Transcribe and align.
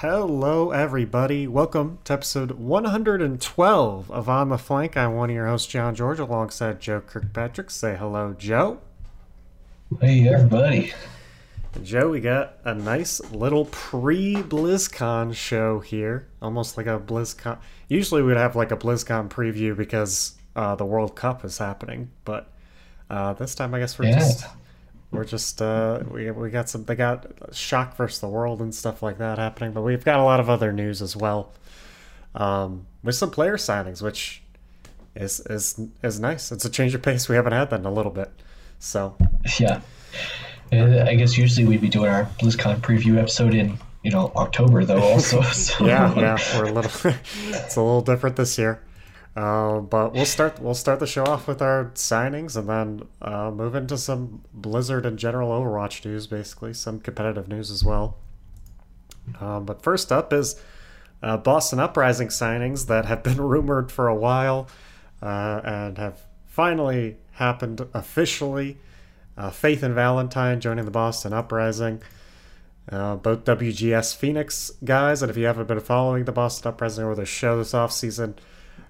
Hello, 0.00 0.72
everybody. 0.72 1.46
Welcome 1.46 1.98
to 2.02 2.14
episode 2.14 2.50
112 2.50 4.10
of 4.10 4.28
On 4.28 4.48
the 4.48 4.58
Flank. 4.58 4.96
I'm 4.96 5.14
one 5.14 5.30
of 5.30 5.36
your 5.36 5.46
hosts, 5.46 5.68
John 5.70 5.94
George, 5.94 6.18
alongside 6.18 6.80
Joe 6.80 7.00
Kirkpatrick. 7.00 7.70
Say 7.70 7.94
hello, 7.96 8.34
Joe. 8.36 8.80
Hey, 10.00 10.28
everybody. 10.28 10.92
Joe, 11.84 12.10
we 12.10 12.20
got 12.20 12.58
a 12.64 12.74
nice 12.74 13.20
little 13.30 13.66
pre 13.66 14.34
BlizzCon 14.34 15.32
show 15.32 15.78
here, 15.78 16.26
almost 16.42 16.76
like 16.76 16.86
a 16.86 16.98
BlizzCon. 16.98 17.58
Usually, 17.88 18.20
we'd 18.22 18.36
have 18.36 18.56
like 18.56 18.72
a 18.72 18.76
BlizzCon 18.76 19.28
preview 19.28 19.76
because 19.76 20.34
uh, 20.56 20.74
the 20.74 20.84
World 20.84 21.14
Cup 21.14 21.44
is 21.44 21.56
happening, 21.58 22.10
but 22.24 22.50
uh, 23.10 23.32
this 23.34 23.54
time 23.54 23.72
I 23.74 23.78
guess 23.78 23.96
we're 23.96 24.06
Yeah. 24.06 24.18
just 24.18 24.44
we're 25.14 25.24
just 25.24 25.62
uh, 25.62 26.00
we 26.10 26.30
we 26.30 26.50
got 26.50 26.68
some 26.68 26.84
they 26.84 26.94
got 26.94 27.26
shock 27.52 27.96
versus 27.96 28.20
the 28.20 28.28
world 28.28 28.60
and 28.60 28.74
stuff 28.74 29.02
like 29.02 29.18
that 29.18 29.38
happening, 29.38 29.72
but 29.72 29.82
we've 29.82 30.04
got 30.04 30.18
a 30.18 30.22
lot 30.24 30.40
of 30.40 30.50
other 30.50 30.72
news 30.72 31.00
as 31.00 31.16
well, 31.16 31.52
um, 32.34 32.86
with 33.02 33.14
some 33.14 33.30
player 33.30 33.56
signings, 33.56 34.02
which 34.02 34.42
is 35.14 35.40
is 35.40 35.80
is 36.02 36.20
nice. 36.20 36.50
It's 36.52 36.64
a 36.64 36.70
change 36.70 36.94
of 36.94 37.02
pace. 37.02 37.28
We 37.28 37.36
haven't 37.36 37.52
had 37.52 37.70
that 37.70 37.80
in 37.80 37.86
a 37.86 37.92
little 37.92 38.12
bit, 38.12 38.30
so 38.78 39.16
Yeah. 39.60 39.80
I 40.72 41.14
guess 41.14 41.36
usually 41.38 41.66
we'd 41.66 41.80
be 41.80 41.88
doing 41.88 42.08
our 42.08 42.24
BlizzCon 42.40 42.80
preview 42.80 43.18
episode 43.18 43.54
in, 43.54 43.78
you 44.02 44.10
know, 44.10 44.32
October, 44.34 44.84
though, 44.84 45.00
also. 45.02 45.40
So. 45.52 45.86
yeah, 45.86 46.12
yeah, 46.16 46.38
we're 46.58 46.64
a 46.64 46.72
little. 46.72 46.90
it's 47.48 47.76
a 47.76 47.80
little 47.82 48.00
different 48.00 48.34
this 48.34 48.58
year, 48.58 48.80
uh, 49.36 49.80
but 49.80 50.12
we'll 50.12 50.24
start. 50.24 50.60
We'll 50.60 50.74
start 50.74 51.00
the 51.00 51.06
show 51.06 51.24
off 51.24 51.48
with 51.48 51.60
our 51.60 51.86
signings, 51.94 52.56
and 52.56 52.68
then 52.68 53.08
uh, 53.20 53.50
move 53.50 53.74
into 53.74 53.98
some 53.98 54.42
Blizzard 54.52 55.04
and 55.04 55.18
general 55.18 55.50
Overwatch 55.50 56.04
news. 56.04 56.28
Basically, 56.28 56.72
some 56.72 57.00
competitive 57.00 57.48
news 57.48 57.70
as 57.70 57.84
well. 57.84 58.16
Um, 59.40 59.64
but 59.64 59.82
first 59.82 60.12
up 60.12 60.32
is 60.32 60.60
uh, 61.22 61.36
Boston 61.36 61.80
Uprising 61.80 62.28
signings 62.28 62.86
that 62.86 63.06
have 63.06 63.22
been 63.22 63.40
rumored 63.40 63.90
for 63.90 64.06
a 64.06 64.14
while 64.14 64.68
uh, 65.20 65.60
and 65.64 65.98
have 65.98 66.20
finally 66.46 67.16
happened 67.32 67.86
officially. 67.92 68.78
Uh, 69.36 69.50
Faith 69.50 69.82
and 69.82 69.94
Valentine 69.94 70.60
joining 70.60 70.84
the 70.84 70.90
Boston 70.92 71.32
Uprising. 71.32 72.02
Uh, 72.88 73.16
both 73.16 73.44
WGS 73.44 74.14
Phoenix 74.14 74.70
guys, 74.84 75.22
and 75.22 75.30
if 75.30 75.38
you 75.38 75.46
haven't 75.46 75.66
been 75.66 75.80
following 75.80 76.26
the 76.26 76.32
Boston 76.32 76.68
Uprising 76.68 77.04
or 77.04 77.14
the 77.14 77.24
show 77.24 77.56
this 77.56 77.72
offseason, 77.72 78.34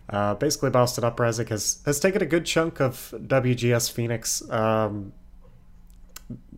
uh, 0.09 0.35
basically 0.35 0.71
Boston 0.71 1.05
Uprising 1.05 1.47
has, 1.49 1.81
has 1.87 1.99
taken 1.99 2.23
a 2.23 2.27
good 2.27 2.45
chunk 2.45 2.81
of 2.81 3.15
WGS 3.17 3.91
Phoenix, 3.91 4.49
um, 4.51 5.13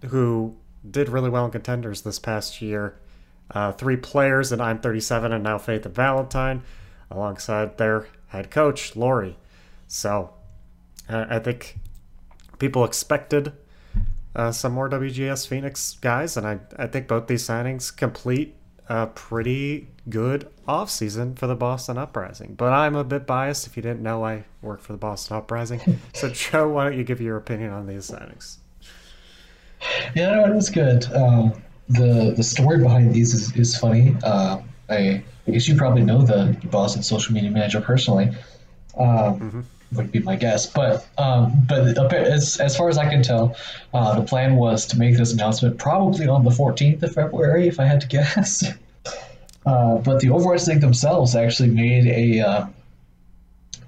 who 0.06 0.56
did 0.88 1.08
really 1.08 1.30
well 1.30 1.44
in 1.44 1.50
contenders 1.50 2.02
this 2.02 2.18
past 2.18 2.60
year. 2.60 2.98
Uh, 3.50 3.70
three 3.70 3.96
players, 3.96 4.50
and 4.50 4.60
Im37, 4.60 5.32
and 5.32 5.44
now 5.44 5.56
Faith 5.58 5.86
and 5.86 5.94
Valentine, 5.94 6.62
alongside 7.10 7.78
their 7.78 8.08
head 8.28 8.50
coach, 8.50 8.96
Lori. 8.96 9.36
So 9.86 10.34
uh, 11.08 11.26
I 11.28 11.38
think 11.38 11.78
people 12.58 12.84
expected 12.84 13.52
uh, 14.34 14.50
some 14.50 14.72
more 14.72 14.90
WGS 14.90 15.46
Phoenix 15.46 15.96
guys, 16.00 16.36
and 16.36 16.46
I, 16.46 16.58
I 16.76 16.88
think 16.88 17.06
both 17.06 17.28
these 17.28 17.46
signings 17.46 17.96
complete 17.96 18.56
a 18.88 19.06
pretty 19.08 19.88
good 20.08 20.48
offseason 20.68 21.38
for 21.38 21.46
the 21.46 21.54
Boston 21.54 21.98
Uprising. 21.98 22.54
But 22.54 22.72
I'm 22.72 22.94
a 22.94 23.04
bit 23.04 23.26
biased. 23.26 23.66
If 23.66 23.76
you 23.76 23.82
didn't 23.82 24.02
know, 24.02 24.24
I 24.24 24.44
work 24.62 24.80
for 24.80 24.92
the 24.92 24.98
Boston 24.98 25.36
Uprising. 25.36 26.00
so, 26.14 26.30
Joe, 26.30 26.68
why 26.68 26.84
don't 26.84 26.98
you 26.98 27.04
give 27.04 27.20
your 27.20 27.36
opinion 27.36 27.70
on 27.70 27.86
these 27.86 28.10
signings? 28.10 28.56
Yeah, 30.14 30.30
no, 30.30 30.46
it 30.46 30.54
was 30.54 30.70
good. 30.70 31.04
Um, 31.12 31.52
the 31.88 32.32
the 32.36 32.42
story 32.42 32.78
behind 32.78 33.14
these 33.14 33.34
is, 33.34 33.54
is 33.56 33.76
funny. 33.76 34.16
Uh, 34.24 34.58
I, 34.88 35.22
I 35.46 35.50
guess 35.50 35.68
you 35.68 35.76
probably 35.76 36.02
know 36.02 36.22
the 36.22 36.56
Boston 36.70 37.02
social 37.02 37.34
media 37.34 37.50
manager 37.50 37.80
personally. 37.80 38.30
Um, 38.98 39.66
Would 39.92 40.10
be 40.10 40.18
my 40.18 40.34
guess, 40.34 40.66
but 40.66 41.06
um, 41.16 41.64
but 41.68 41.96
as, 42.12 42.58
as 42.58 42.76
far 42.76 42.88
as 42.88 42.98
I 42.98 43.08
can 43.08 43.22
tell, 43.22 43.56
uh, 43.94 44.18
the 44.18 44.26
plan 44.26 44.56
was 44.56 44.86
to 44.86 44.98
make 44.98 45.16
this 45.16 45.32
announcement 45.32 45.78
probably 45.78 46.26
on 46.26 46.44
the 46.44 46.50
14th 46.50 47.02
of 47.04 47.14
February, 47.14 47.68
if 47.68 47.78
I 47.78 47.84
had 47.84 48.00
to 48.00 48.08
guess. 48.16 48.64
Uh, 49.64 49.98
but 49.98 50.20
the 50.20 50.28
Overwatch 50.28 50.66
League 50.66 50.80
themselves 50.80 51.36
actually 51.36 51.70
made 51.70 52.06
a 52.06 52.40
uh, 52.40 52.66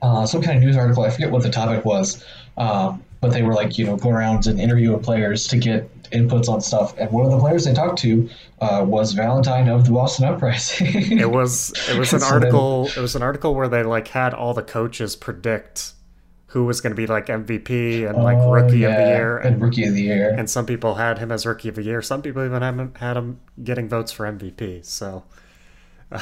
uh, 0.01 0.27
some 0.27 0.41
kind 0.41 0.59
of 0.59 0.63
news 0.63 0.77
article. 0.77 1.03
I 1.03 1.11
forget 1.11 1.33
what 1.33 1.43
the 1.43 1.51
topic 1.51 1.85
was, 1.85 2.25
um, 2.57 3.03
but 3.21 3.33
they 3.33 3.43
were 3.43 3.55
like 3.55 3.79
you 3.79 3.85
know 3.87 3.97
going 3.97 4.15
around 4.15 4.47
and 4.47 4.61
interviewing 4.61 5.01
players 5.01 5.47
to 5.49 5.57
get 5.59 5.91
inputs 6.11 6.49
on 6.49 6.61
stuff. 6.61 6.97
And 6.99 7.11
one 7.11 7.25
of 7.27 7.31
the 7.31 7.39
players 7.39 7.65
they 7.65 7.75
talked 7.75 7.99
to 8.01 8.29
uh, 8.61 8.85
was 8.87 9.13
Valentine 9.13 9.69
of 9.69 9.85
the 9.85 9.93
Boston 9.93 10.25
Uprising. 10.27 11.19
It 11.19 11.31
was 11.31 11.73
it 11.89 11.99
was 11.99 12.13
an 12.13 12.21
So 12.21 12.27
then- 12.27 12.35
article. 12.35 12.87
It 12.97 13.01
was 13.01 13.15
an 13.17 13.23
article 13.23 13.55
where 13.55 13.69
they 13.69 13.83
like 13.83 14.09
had 14.09 14.33
all 14.35 14.55
the 14.55 14.63
coaches 14.63 15.17
predict 15.17 15.93
who 16.53 16.65
was 16.65 16.81
going 16.81 16.93
to 16.93 16.97
be 16.97 17.07
like 17.07 17.27
MVP 17.27 18.09
and 18.09 18.23
like 18.25 18.39
Oh, 18.39 18.51
rookie 18.51 18.85
of 18.85 18.93
the 18.95 19.03
year, 19.03 19.37
and 19.37 19.55
and 19.57 19.63
rookie 19.63 19.85
of 19.85 19.93
the 19.93 20.01
year. 20.01 20.31
and 20.35 20.49
some 20.49 20.65
people 20.65 20.95
had 20.95 21.19
him 21.19 21.31
as 21.31 21.45
rookie 21.45 21.69
of 21.69 21.75
the 21.75 21.83
year. 21.83 22.01
Some 22.01 22.23
people 22.23 22.43
even 22.43 22.63
haven't 22.63 22.97
had 22.97 23.19
him 23.19 23.41
getting 23.63 23.87
votes 23.87 24.13
for 24.13 24.25
MVP. 24.25 24.83
So, 24.87 25.25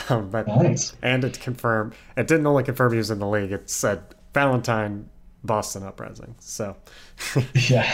um, 0.09 0.31
but 0.31 0.49
Nice. 0.49 0.95
and 1.01 1.25
it 1.25 1.39
confirmed 1.39 1.95
it 2.17 2.27
didn't 2.27 2.47
only 2.49 2.65
confirm 2.65 2.91
he 2.91 2.99
was 2.99 3.11
in 3.13 3.21
the 3.21 3.29
league. 3.29 3.53
It 3.53 3.71
said 3.71 4.03
Valentine 4.35 5.09
Boston 5.47 5.83
Uprising. 5.85 6.35
So, 6.41 6.77
Yeah. 7.69 7.91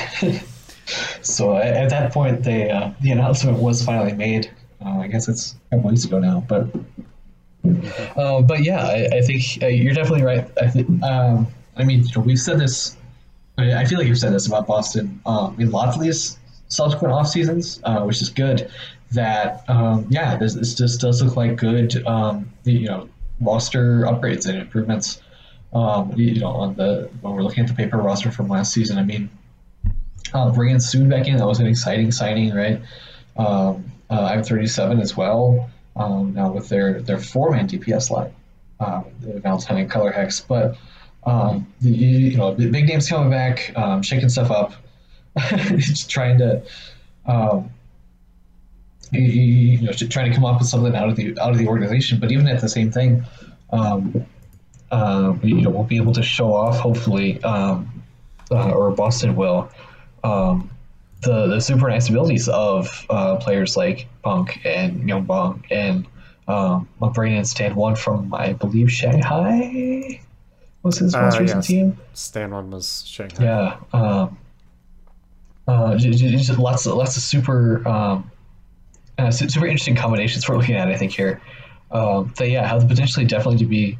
so 1.22 1.56
at, 1.56 1.74
at 1.76 1.90
that 1.90 2.12
point, 2.12 2.42
they 2.42 2.70
uh, 2.70 2.90
the 3.00 3.10
announcement 3.12 3.58
was 3.58 3.84
finally 3.84 4.12
made. 4.12 4.50
Uh, 4.84 4.98
I 4.98 5.06
guess 5.08 5.28
it's 5.28 5.54
a 5.70 5.76
couple 5.76 5.90
weeks 5.90 6.04
ago 6.04 6.18
now, 6.18 6.44
but 6.48 6.66
uh, 8.16 8.42
but 8.42 8.62
yeah, 8.64 8.84
I, 8.84 9.08
I 9.18 9.20
think 9.22 9.42
uh, 9.62 9.66
you're 9.66 9.94
definitely 9.94 10.24
right. 10.24 10.48
I 10.60 10.68
think 10.68 11.02
um, 11.02 11.46
I 11.76 11.84
mean 11.84 12.04
we've 12.24 12.38
said 12.40 12.58
this. 12.58 12.96
I 13.58 13.74
I 13.74 13.84
feel 13.84 13.98
like 13.98 14.08
you've 14.08 14.18
said 14.18 14.32
this 14.32 14.46
about 14.46 14.66
Boston 14.66 15.20
um, 15.26 15.56
in 15.60 15.70
lots 15.70 15.96
of 15.96 16.02
these 16.02 16.38
subsequent 16.68 17.12
off 17.14 17.28
seasons, 17.28 17.80
uh, 17.84 18.02
which 18.02 18.20
is 18.22 18.30
good. 18.30 18.70
That 19.12 19.62
um, 19.68 20.06
yeah, 20.08 20.36
this, 20.36 20.54
this 20.54 20.74
just 20.74 21.00
does 21.00 21.22
look 21.22 21.36
like 21.36 21.56
good 21.56 22.04
um, 22.06 22.50
you 22.64 22.86
know 22.86 23.08
roster 23.40 24.02
upgrades 24.02 24.46
and 24.48 24.58
improvements 24.58 25.20
um, 25.72 26.12
you 26.16 26.40
know, 26.40 26.48
on 26.48 26.74
the 26.74 27.08
when 27.20 27.34
we're 27.34 27.42
looking 27.42 27.64
at 27.64 27.68
the 27.68 27.74
paper 27.74 27.98
roster 27.98 28.30
from 28.30 28.48
last 28.48 28.72
season, 28.72 28.98
I 28.98 29.02
mean, 29.04 29.30
uh, 30.34 30.50
bringing 30.50 30.80
Soon 30.80 31.08
back 31.08 31.26
in, 31.26 31.36
that 31.36 31.46
was 31.46 31.60
an 31.60 31.66
exciting 31.66 32.12
signing, 32.12 32.54
right? 32.54 32.80
Um, 33.36 33.84
uh, 34.10 34.30
Im37 34.32 35.00
as 35.00 35.16
well. 35.16 35.70
Um, 35.96 36.34
now 36.34 36.50
with 36.52 36.68
their 36.68 37.00
their 37.00 37.18
four 37.18 37.50
man 37.50 37.68
DPS 37.68 38.10
line, 38.10 38.32
um, 38.80 39.04
Valentine 39.20 39.88
Colourhex, 39.88 40.46
but 40.46 40.76
um, 41.24 41.66
the, 41.80 41.90
you 41.90 42.36
know, 42.36 42.52
big 42.52 42.86
names 42.86 43.08
coming 43.08 43.30
back, 43.30 43.72
um, 43.76 44.02
shaking 44.02 44.28
stuff 44.28 44.50
up, 44.50 44.72
just 45.76 46.10
trying 46.10 46.38
to. 46.38 46.62
Um, 47.26 47.70
you- 49.12 49.20
you 49.20 49.42
you 49.78 49.82
know, 49.82 49.92
trying 49.92 50.30
to 50.30 50.34
come 50.34 50.44
up 50.46 50.58
with 50.58 50.68
something 50.68 50.94
out 50.96 51.08
of 51.08 51.16
the 51.16 51.38
out 51.38 51.50
of 51.52 51.58
the 51.58 51.66
organization, 51.66 52.18
but 52.18 52.32
even 52.32 52.48
at 52.48 52.60
the 52.62 52.68
same 52.68 52.90
thing, 52.90 53.22
um, 53.70 54.24
uh, 54.92 55.34
you 55.42 55.62
know, 55.62 55.70
we'll 55.70 55.84
be 55.84 55.96
able 55.96 56.12
to 56.12 56.22
show 56.22 56.54
off, 56.54 56.78
hopefully, 56.78 57.42
um, 57.42 58.02
uh, 58.50 58.70
or 58.70 58.90
Boston 58.92 59.34
will, 59.34 59.70
um, 60.22 60.70
the 61.22 61.46
the 61.48 61.60
super 61.60 61.88
nice 61.88 62.08
abilities 62.08 62.48
of 62.48 63.06
uh, 63.10 63.36
players 63.36 63.76
like 63.76 64.06
Punk 64.22 64.60
and 64.64 65.02
Myungbong 65.02 65.64
and 65.70 66.06
um, 66.48 66.88
bringing 67.14 67.38
in 67.38 67.44
Stand1 67.44 67.96
from 67.96 68.34
I 68.34 68.52
believe 68.52 68.90
Shanghai 68.92 70.20
was 70.82 70.98
his 70.98 71.14
most 71.14 71.36
Uh, 71.36 71.40
recent 71.40 71.58
yes. 71.58 71.66
team. 71.66 71.98
Stand1 72.14 72.70
was 72.70 73.04
Shanghai. 73.06 73.44
Yeah. 73.44 73.76
Um, 73.92 74.38
uh, 75.68 75.96
just 75.96 76.58
lots 76.58 76.86
of 76.86 76.94
lots 76.94 77.16
of 77.16 77.22
super 77.22 77.86
um, 77.88 78.30
uh, 79.18 79.30
super 79.30 79.66
interesting 79.66 79.94
combinations 79.94 80.48
we're 80.48 80.56
looking 80.56 80.74
at. 80.74 80.88
I 80.88 80.96
think 80.96 81.12
here. 81.12 81.40
Um, 81.92 82.32
that 82.36 82.48
yeah 82.50 82.66
have 82.66 82.80
the 82.80 82.86
potentially 82.88 83.26
definitely 83.26 83.58
to 83.58 83.66
be, 83.66 83.98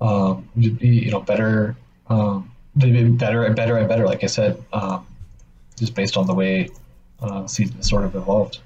um, 0.00 0.48
to 0.60 0.70
be 0.70 0.88
you 0.88 1.10
know 1.10 1.20
better, 1.20 1.76
um, 2.08 2.50
to 2.78 2.86
be 2.86 3.04
better 3.10 3.44
and 3.44 3.56
better 3.56 3.76
and 3.76 3.88
better. 3.88 4.06
Like 4.06 4.24
I 4.24 4.26
said, 4.26 4.62
um, 4.72 5.06
just 5.76 5.94
based 5.94 6.16
on 6.16 6.26
the 6.26 6.34
way 6.34 6.70
uh, 7.20 7.46
season 7.46 7.82
sort 7.82 8.04
of 8.04 8.14
evolved. 8.14 8.60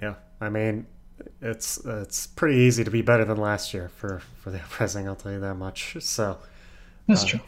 Yeah, 0.00 0.14
I 0.40 0.48
mean, 0.48 0.86
it's 1.40 1.78
it's 1.84 2.26
pretty 2.26 2.58
easy 2.58 2.84
to 2.84 2.90
be 2.90 3.02
better 3.02 3.24
than 3.24 3.36
last 3.36 3.72
year 3.74 3.88
for 3.96 4.22
for 4.40 4.50
the 4.50 4.58
uprising. 4.62 5.08
I'll 5.08 5.16
tell 5.16 5.32
you 5.32 5.40
that 5.40 5.54
much. 5.54 5.96
So 6.00 6.38
That's 7.06 7.24
true. 7.24 7.40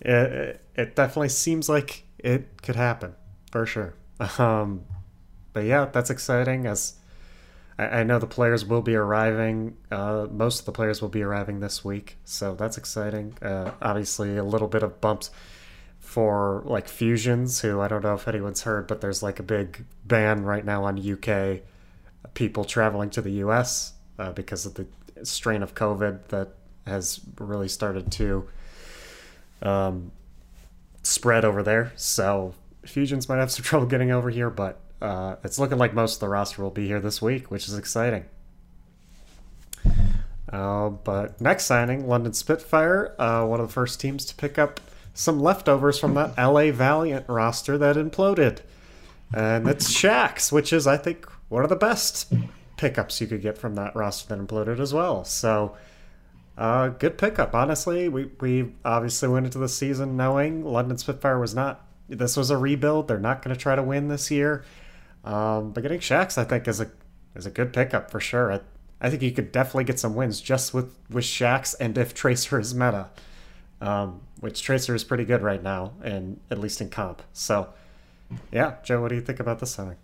it, 0.00 0.10
it, 0.12 0.60
it 0.74 0.96
definitely 0.96 1.30
seems 1.30 1.68
like 1.68 2.04
it 2.18 2.62
could 2.62 2.76
happen 2.76 3.14
for 3.50 3.66
sure. 3.66 3.94
Um, 4.38 4.84
but 5.52 5.64
yeah, 5.64 5.86
that's 5.86 6.10
exciting. 6.10 6.66
As 6.66 6.94
I, 7.78 8.04
know 8.04 8.18
the 8.18 8.26
players 8.26 8.64
will 8.64 8.80
be 8.80 8.94
arriving. 8.94 9.76
Uh, 9.90 10.26
most 10.30 10.60
of 10.60 10.66
the 10.66 10.72
players 10.72 11.02
will 11.02 11.10
be 11.10 11.22
arriving 11.22 11.60
this 11.60 11.84
week, 11.84 12.16
so 12.24 12.54
that's 12.54 12.78
exciting. 12.78 13.34
Uh, 13.42 13.72
obviously, 13.82 14.36
a 14.36 14.44
little 14.44 14.68
bit 14.68 14.82
of 14.82 15.00
bumps 15.00 15.30
for 16.00 16.62
like 16.64 16.88
fusions, 16.88 17.60
who 17.60 17.80
I 17.80 17.88
don't 17.88 18.02
know 18.02 18.14
if 18.14 18.26
anyone's 18.28 18.62
heard, 18.62 18.86
but 18.86 19.00
there's 19.00 19.22
like 19.22 19.40
a 19.40 19.42
big 19.42 19.84
ban 20.04 20.44
right 20.44 20.64
now 20.64 20.84
on 20.84 20.98
UK 20.98 21.60
people 22.34 22.64
traveling 22.64 23.10
to 23.10 23.20
the 23.20 23.32
US 23.32 23.92
uh, 24.18 24.32
because 24.32 24.66
of 24.66 24.74
the 24.74 24.86
strain 25.24 25.62
of 25.62 25.74
COVID 25.74 26.28
that 26.28 26.50
has 26.86 27.20
really 27.38 27.68
started 27.68 28.10
to 28.12 28.48
um, 29.62 30.12
spread 31.02 31.44
over 31.44 31.62
there. 31.62 31.92
So 31.96 32.54
Fusions 32.84 33.28
might 33.28 33.38
have 33.38 33.50
some 33.50 33.62
trouble 33.64 33.86
getting 33.86 34.10
over 34.10 34.30
here, 34.30 34.50
but 34.50 34.80
uh, 35.00 35.36
it's 35.44 35.58
looking 35.58 35.78
like 35.78 35.94
most 35.94 36.14
of 36.14 36.20
the 36.20 36.28
roster 36.28 36.62
will 36.62 36.70
be 36.70 36.86
here 36.86 37.00
this 37.00 37.20
week, 37.20 37.50
which 37.50 37.68
is 37.68 37.76
exciting. 37.76 38.24
Uh, 40.52 40.88
but 40.90 41.40
next 41.40 41.64
signing, 41.64 42.06
London 42.06 42.32
Spitfire, 42.32 43.14
uh, 43.18 43.44
one 43.44 43.60
of 43.60 43.66
the 43.66 43.72
first 43.72 44.00
teams 44.00 44.24
to 44.26 44.34
pick 44.34 44.58
up 44.58 44.80
some 45.12 45.40
leftovers 45.40 45.98
from 45.98 46.14
that 46.14 46.36
LA 46.36 46.70
Valiant 46.70 47.28
roster 47.28 47.76
that 47.78 47.96
imploded. 47.96 48.60
And 49.34 49.66
it's 49.66 49.92
Shaxx, 49.92 50.52
which 50.52 50.72
is, 50.72 50.86
I 50.86 50.96
think, 50.96 51.26
one 51.48 51.64
of 51.64 51.68
the 51.68 51.76
best 51.76 52.32
pickups 52.76 53.20
you 53.20 53.26
could 53.26 53.42
get 53.42 53.58
from 53.58 53.74
that 53.74 53.96
roster 53.96 54.34
that 54.34 54.46
imploded 54.46 54.78
as 54.78 54.94
well. 54.94 55.24
So, 55.24 55.76
uh, 56.56 56.88
good 56.88 57.18
pickup, 57.18 57.54
honestly. 57.54 58.08
We, 58.08 58.30
we 58.40 58.72
obviously 58.84 59.28
went 59.28 59.46
into 59.46 59.58
the 59.58 59.68
season 59.68 60.16
knowing 60.16 60.64
London 60.64 60.96
Spitfire 60.96 61.40
was 61.40 61.54
not, 61.54 61.84
this 62.08 62.36
was 62.36 62.50
a 62.50 62.56
rebuild. 62.56 63.08
They're 63.08 63.18
not 63.18 63.42
going 63.42 63.54
to 63.54 63.60
try 63.60 63.74
to 63.74 63.82
win 63.82 64.08
this 64.08 64.30
year. 64.30 64.64
Um, 65.26 65.72
but 65.72 65.82
getting 65.82 65.98
Shaxx, 65.98 66.38
I 66.38 66.44
think, 66.44 66.68
is 66.68 66.80
a 66.80 66.90
is 67.34 67.44
a 67.44 67.50
good 67.50 67.72
pickup 67.72 68.10
for 68.10 68.20
sure. 68.20 68.52
I, 68.52 68.60
I 69.00 69.10
think 69.10 69.22
you 69.22 69.32
could 69.32 69.52
definitely 69.52 69.84
get 69.84 69.98
some 69.98 70.14
wins 70.14 70.40
just 70.40 70.72
with 70.72 70.96
with 71.10 71.24
Shaxx 71.24 71.74
and 71.80 71.98
if 71.98 72.14
Tracer 72.22 72.60
is 72.60 72.74
meta, 72.74 73.08
um, 73.80 74.20
which 74.40 74.62
Tracer 74.62 74.94
is 74.94 75.04
pretty 75.04 75.24
good 75.24 75.42
right 75.42 75.62
now, 75.62 75.92
and 76.02 76.40
at 76.50 76.58
least 76.58 76.80
in 76.80 76.88
comp. 76.88 77.22
So, 77.32 77.68
yeah, 78.52 78.76
Joe, 78.84 79.02
what 79.02 79.08
do 79.08 79.16
you 79.16 79.20
think 79.20 79.40
about 79.40 79.58
this 79.58 79.72
signing? 79.72 79.96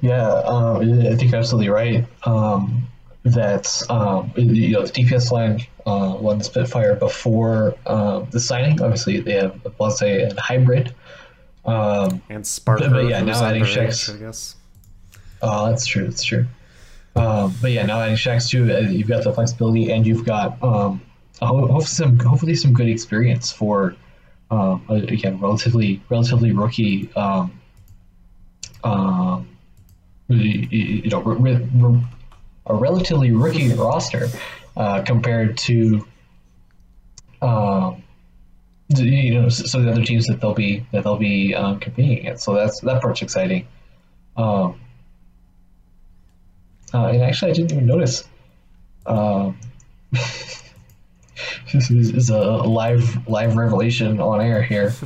Yeah, 0.00 0.26
um, 0.26 0.76
I 0.80 1.14
think 1.14 1.30
you're 1.30 1.40
absolutely 1.40 1.68
right. 1.68 2.06
Um, 2.26 2.88
that 3.24 3.82
um, 3.90 4.32
you 4.36 4.70
know 4.70 4.86
the 4.86 4.92
DPS 4.92 5.30
line 5.30 5.66
uh, 5.84 6.16
won 6.18 6.40
Spitfire 6.40 6.94
before 6.94 7.74
uh, 7.84 8.20
the 8.30 8.40
signing. 8.40 8.80
Obviously, 8.80 9.20
they 9.20 9.34
have 9.34 9.60
let's 9.78 9.98
say 9.98 10.22
a 10.22 10.40
hybrid. 10.40 10.94
Um, 11.64 12.22
and 12.28 12.44
Sparker. 12.44 12.90
But, 12.90 13.08
yeah, 13.08 13.20
now 13.22 13.44
adding 13.44 13.64
Shaxx. 13.64 14.14
I 14.14 14.18
guess. 14.18 14.56
Oh, 15.42 15.66
that's 15.68 15.86
true. 15.86 16.04
That's 16.04 16.24
true. 16.24 16.46
Um, 17.16 17.54
but 17.60 17.72
yeah, 17.72 17.84
now 17.84 18.00
adding 18.00 18.16
Shaxx 18.16 18.48
too, 18.50 18.72
uh, 18.72 18.80
you've 18.80 19.08
got 19.08 19.24
the 19.24 19.32
flexibility 19.32 19.90
and 19.90 20.06
you've 20.06 20.24
got 20.24 20.62
um, 20.62 21.00
hopefully 21.40 21.84
some 21.84 22.18
hopefully 22.18 22.54
some 22.54 22.72
good 22.72 22.88
experience 22.88 23.52
for 23.52 23.94
um, 24.50 24.84
again 24.88 25.38
relatively 25.40 26.00
relatively 26.08 26.52
rookie 26.52 27.10
um, 27.14 27.52
um, 28.84 29.48
you 30.28 31.08
know 31.10 31.20
re- 31.20 31.56
re- 31.56 32.02
a 32.66 32.74
relatively 32.74 33.32
rookie 33.32 33.72
roster 33.74 34.28
uh, 34.76 35.02
compared 35.02 35.56
to 35.56 36.06
you 38.98 39.34
know 39.34 39.48
some 39.48 39.80
of 39.80 39.86
the 39.86 39.92
other 39.92 40.04
teams 40.04 40.26
that 40.26 40.40
they'll 40.40 40.54
be 40.54 40.86
that 40.92 41.04
they'll 41.04 41.16
be 41.16 41.54
um, 41.54 41.80
competing 41.80 42.18
against. 42.18 42.44
So 42.44 42.54
that's 42.54 42.80
that 42.80 43.00
part's 43.00 43.22
exciting. 43.22 43.66
Um, 44.36 44.80
uh, 46.94 47.06
and 47.06 47.22
actually, 47.22 47.50
I 47.50 47.54
didn't 47.54 47.72
even 47.72 47.86
notice. 47.86 48.24
Um, 49.06 49.58
this 50.12 51.90
is, 51.90 52.10
is, 52.10 52.30
a 52.30 52.38
live 52.38 53.28
live 53.28 53.56
revelation 53.56 54.20
on 54.20 54.40
air 54.40 54.62
here. 54.62 54.92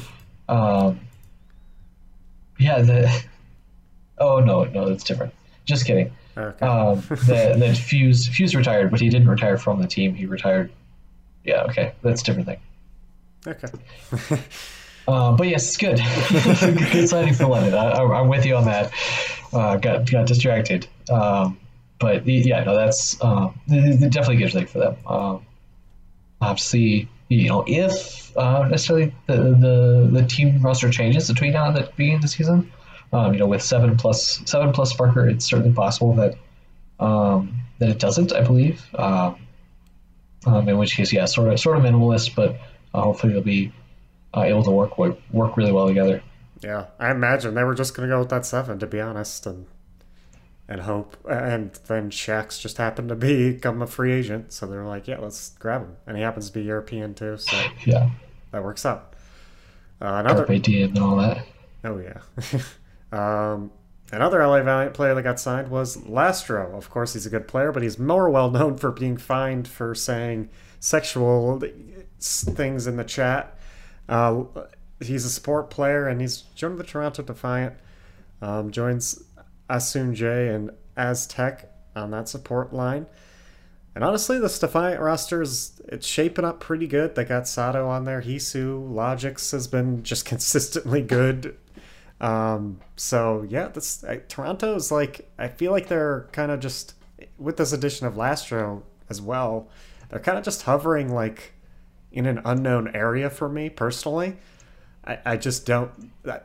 Um, 0.49 1.01
yeah, 2.59 2.83
the 2.83 3.25
oh 4.19 4.41
no 4.41 4.65
no 4.65 4.89
that's 4.89 5.05
different. 5.05 5.33
Just 5.65 5.87
kidding. 5.87 6.13
Okay. 6.37 6.67
Um, 6.67 7.03
that 7.27 7.59
that 7.59 7.77
Fuse 7.89 8.29
Fuse 8.29 8.55
retired, 8.55 8.91
but 8.91 9.01
he 9.01 9.09
didn't 9.09 9.29
retire 9.29 9.57
from 9.57 9.81
the 9.81 9.87
team. 9.87 10.15
He 10.15 10.27
retired. 10.27 10.71
Yeah, 11.45 11.63
okay, 11.71 11.95
that's 12.03 12.21
a 12.23 12.25
different 12.25 12.49
thing. 12.49 12.59
Okay. 13.47 13.69
uh, 15.09 15.33
but 15.37 15.49
yes, 15.49 15.69
it's 15.69 15.77
good. 15.77 15.97
good 16.93 17.09
signing 17.09 17.35
for 17.35 17.47
London. 17.47 17.75
I, 17.75 18.21
am 18.21 18.29
with 18.29 18.47
you 18.47 18.57
on 18.57 18.65
that. 18.67 18.93
Uh, 19.53 19.77
got 19.77 20.11
got 20.11 20.27
distracted. 20.27 20.87
Um, 21.11 21.59
but 21.99 22.27
yeah, 22.27 22.65
no, 22.65 22.77
that's 22.77 23.23
um, 23.23 23.59
definitely 23.69 24.37
a 24.37 24.39
good 24.39 24.53
thing 24.53 24.67
for 24.67 24.79
them. 24.79 24.97
Um, 25.07 25.47
obviously, 26.41 27.09
you 27.29 27.49
know, 27.49 27.65
if 27.67 28.37
uh, 28.37 28.67
necessarily 28.69 29.15
the, 29.27 29.37
the 29.37 30.09
the 30.11 30.27
team 30.27 30.61
roster 30.61 30.91
changes 30.91 31.29
between 31.29 31.53
now 31.53 31.67
and 31.67 31.77
the 31.77 31.89
beginning 31.97 32.17
of 32.17 32.23
the 32.23 32.29
season, 32.29 32.71
um, 33.13 33.33
you 33.33 33.39
know, 33.39 33.47
with 33.47 33.63
seven 33.63 33.97
plus 33.97 34.43
seven 34.47 34.73
plus 34.73 34.93
Sparker, 34.93 35.31
it's 35.31 35.45
certainly 35.45 35.73
possible 35.73 36.15
that 36.15 36.35
um, 36.99 37.55
that 37.79 37.89
it 37.89 37.99
doesn't. 37.99 38.33
I 38.33 38.43
believe. 38.43 38.85
Um, 38.95 39.37
um, 40.45 40.69
in 40.69 40.77
which 40.77 40.97
case, 40.97 41.13
yeah, 41.13 41.25
sort 41.27 41.53
of 41.53 41.61
sort 41.61 41.77
of 41.77 41.85
minimalist, 41.85 42.35
but 42.35 42.59
hopefully 43.01 43.33
they'll 43.33 43.43
be 43.43 43.73
uh, 44.35 44.43
able 44.43 44.63
to 44.65 44.71
work 44.71 44.99
work 44.99 45.57
really 45.57 45.73
well 45.73 45.89
together. 45.89 46.23
Yeah, 46.63 46.87
I 46.99 47.11
imagine 47.11 47.55
they 47.55 47.65
were 47.65 47.75
just 47.75 47.97
going 47.97 48.09
to 48.09 48.15
go 48.15 48.21
with 48.21 48.29
that 48.29 48.47
seven, 48.47 48.79
to 48.79 48.87
be 48.87 49.01
honest, 49.01 49.47
and 49.47 49.67
and 50.69 50.83
hope. 50.83 51.17
And 51.29 51.73
then 51.87 52.11
Shaxx 52.11 52.61
just 52.61 52.77
happened 52.77 53.09
to 53.09 53.15
become 53.17 53.83
a 53.83 53.87
free 53.87 54.13
agent, 54.13 54.53
so 54.53 54.67
they're 54.67 54.85
like, 54.85 55.09
yeah, 55.09 55.19
let's 55.19 55.51
grab 55.59 55.83
him. 55.83 55.97
And 56.07 56.17
he 56.17 56.23
happens 56.23 56.49
to 56.49 56.53
be 56.53 56.63
European 56.63 57.15
too, 57.15 57.37
so 57.37 57.57
yeah, 57.87 58.11
that 58.53 58.63
works 58.63 58.87
out. 58.87 59.15
Uh, 60.01 60.23
another 60.25 60.45
and 60.45 60.99
all 60.99 61.17
that. 61.17 61.47
Oh 61.85 61.99
yeah. 61.99 62.21
um, 63.53 63.71
another 64.11 64.45
LA 64.45 64.63
Valiant 64.63 64.95
player 64.95 65.15
that 65.15 65.23
got 65.23 65.39
signed 65.39 65.69
was 65.69 65.97
Lastro. 65.99 66.77
Of 66.77 66.91
course, 66.91 67.13
he's 67.13 67.27
a 67.27 67.31
good 67.31 67.47
player, 67.47 67.71
but 67.71 67.83
he's 67.83 67.99
more 67.99 68.29
well 68.31 68.51
known 68.51 68.77
for 68.77 68.91
being 68.91 69.17
fined 69.17 69.69
for 69.69 69.95
saying 69.95 70.49
sexual 70.81 71.63
things 72.23 72.87
in 72.87 72.97
the 72.97 73.05
chat. 73.05 73.59
Uh, 74.09 74.45
he's 75.01 75.25
a 75.25 75.31
support 75.31 75.71
player, 75.71 76.09
and 76.09 76.21
he's 76.21 76.43
joined 76.55 76.79
the 76.79 76.85
Toronto 76.85 77.23
Defiant. 77.23 77.75
Um, 78.41 78.71
joins 78.71 79.23
Asun 79.71 80.15
J 80.15 80.49
and 80.49 80.71
Aztac 80.97 81.67
on 81.95 82.11
that 82.11 82.29
support 82.29 82.73
line. 82.73 83.07
And 83.95 84.03
honestly, 84.03 84.39
the 84.39 84.49
Defiant 84.49 85.01
roster 85.01 85.43
is 85.43 85.81
it's 85.89 86.07
shaping 86.07 86.45
up 86.45 86.61
pretty 86.61 86.87
good. 86.87 87.15
They 87.15 87.25
got 87.25 87.47
Sato 87.47 87.87
on 87.89 88.05
there. 88.05 88.23
Heesu, 88.23 88.91
Logix 88.91 89.53
has 89.53 89.67
been 89.67 90.03
just 90.03 90.25
consistently 90.25 91.03
good. 91.03 91.57
Um, 92.21 92.81
so 92.97 93.45
yeah, 93.49 93.69
this 93.69 94.05
I, 94.05 94.17
Toronto 94.29 94.77
is 94.77 94.91
like 94.93 95.31
I 95.39 95.49
feel 95.49 95.73
like 95.73 95.89
they're 95.89 96.29
kind 96.33 96.51
of 96.53 96.61
just 96.61 96.95
with 97.39 97.57
this 97.57 97.73
addition 97.73 98.07
of 98.07 98.15
Lastro 98.15 98.83
as 99.11 99.21
well. 99.21 99.69
They're 100.09 100.21
kind 100.21 100.39
of 100.39 100.45
just 100.45 100.63
hovering 100.63 101.13
like 101.13 101.53
in 102.13 102.27
an 102.27 102.41
unknown 102.45 102.95
area 102.95 103.31
for 103.31 103.49
me 103.49 103.69
personally. 103.71 104.37
I, 105.05 105.19
I 105.25 105.37
just 105.37 105.67
don't. 105.67 105.91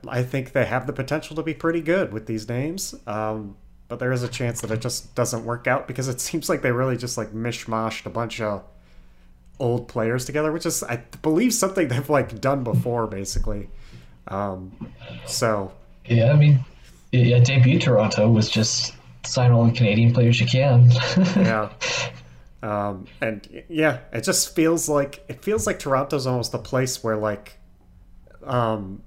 I 0.07 0.23
think 0.23 0.53
they 0.53 0.65
have 0.65 0.87
the 0.87 0.93
potential 0.93 1.35
to 1.35 1.43
be 1.43 1.53
pretty 1.53 1.81
good 1.81 2.11
with 2.11 2.25
these 2.25 2.49
names. 2.49 2.95
Um, 3.05 3.55
but 3.87 3.99
there 3.99 4.11
is 4.11 4.23
a 4.23 4.27
chance 4.27 4.61
that 4.61 4.71
it 4.71 4.81
just 4.81 5.15
doesn't 5.15 5.45
work 5.45 5.67
out 5.67 5.87
because 5.87 6.07
it 6.07 6.19
seems 6.21 6.49
like 6.49 6.61
they 6.61 6.71
really 6.71 6.97
just 6.97 7.17
like 7.17 7.31
mishmashed 7.33 8.05
a 8.05 8.09
bunch 8.09 8.41
of 8.41 8.63
old 9.59 9.87
players 9.87 10.25
together, 10.25 10.51
which 10.51 10.65
is 10.65 10.83
I 10.83 10.97
believe 11.21 11.53
something 11.53 11.87
they've 11.89 12.09
like 12.09 12.39
done 12.41 12.63
before, 12.63 13.07
basically. 13.07 13.69
Um, 14.27 14.91
so 15.25 15.71
yeah, 16.05 16.31
I 16.31 16.35
mean, 16.35 16.63
yeah, 17.11 17.39
debut 17.39 17.79
Toronto 17.79 18.29
was 18.29 18.49
just 18.49 18.93
sign 19.25 19.51
all 19.51 19.65
the 19.65 19.71
Canadian 19.71 20.13
players 20.13 20.39
you 20.39 20.47
can. 20.47 20.91
yeah. 21.17 21.69
Um, 22.67 23.05
and 23.21 23.63
yeah, 23.69 23.99
it 24.11 24.25
just 24.25 24.53
feels 24.53 24.89
like 24.89 25.23
it 25.29 25.41
feels 25.41 25.65
like 25.65 25.79
Toronto's 25.79 26.27
almost 26.27 26.51
the 26.51 26.59
place 26.59 27.01
where 27.01 27.15
like 27.15 27.57
um, 28.43 29.03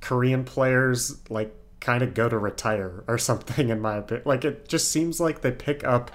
Korean 0.00 0.44
players 0.44 1.20
like 1.28 1.54
kind 1.80 2.02
of 2.02 2.14
go 2.14 2.26
to 2.26 2.38
retire 2.38 3.04
or 3.06 3.18
something 3.18 3.68
in 3.68 3.80
my 3.80 3.96
opinion. 3.96 4.22
Like 4.24 4.46
it 4.46 4.66
just 4.66 4.90
seems 4.90 5.20
like 5.20 5.42
they 5.42 5.52
pick 5.52 5.84
up 5.84 6.10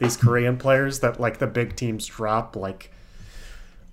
these 0.00 0.16
Korean 0.16 0.56
players 0.56 0.98
that 1.00 1.20
like 1.20 1.38
the 1.38 1.46
big 1.46 1.76
teams 1.76 2.06
drop, 2.06 2.56
like 2.56 2.92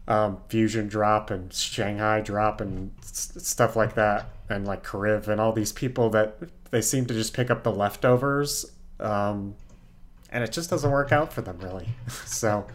um, 0.08 0.40
Fusion 0.50 0.88
drop 0.88 1.30
and 1.30 1.54
Shanghai 1.54 2.22
drop 2.22 2.62
and 2.62 2.92
stuff 3.04 3.76
like 3.76 3.94
that, 3.94 4.30
and 4.50 4.66
like 4.66 4.84
Kariv 4.84 5.28
and 5.28 5.40
all 5.40 5.54
these 5.54 5.72
people 5.72 6.10
that 6.10 6.38
they 6.72 6.82
seem 6.82 7.06
to 7.06 7.14
just 7.14 7.36
pick 7.36 7.52
up 7.52 7.62
the 7.62 7.72
leftovers, 7.72 8.66
um, 9.00 9.54
and 10.34 10.44
it 10.44 10.52
just 10.52 10.70
doesn't 10.70 10.90
work 10.92 11.12
out 11.12 11.32
for 11.32 11.42
them 11.42 11.60
really. 11.60 11.88
so 12.26 12.68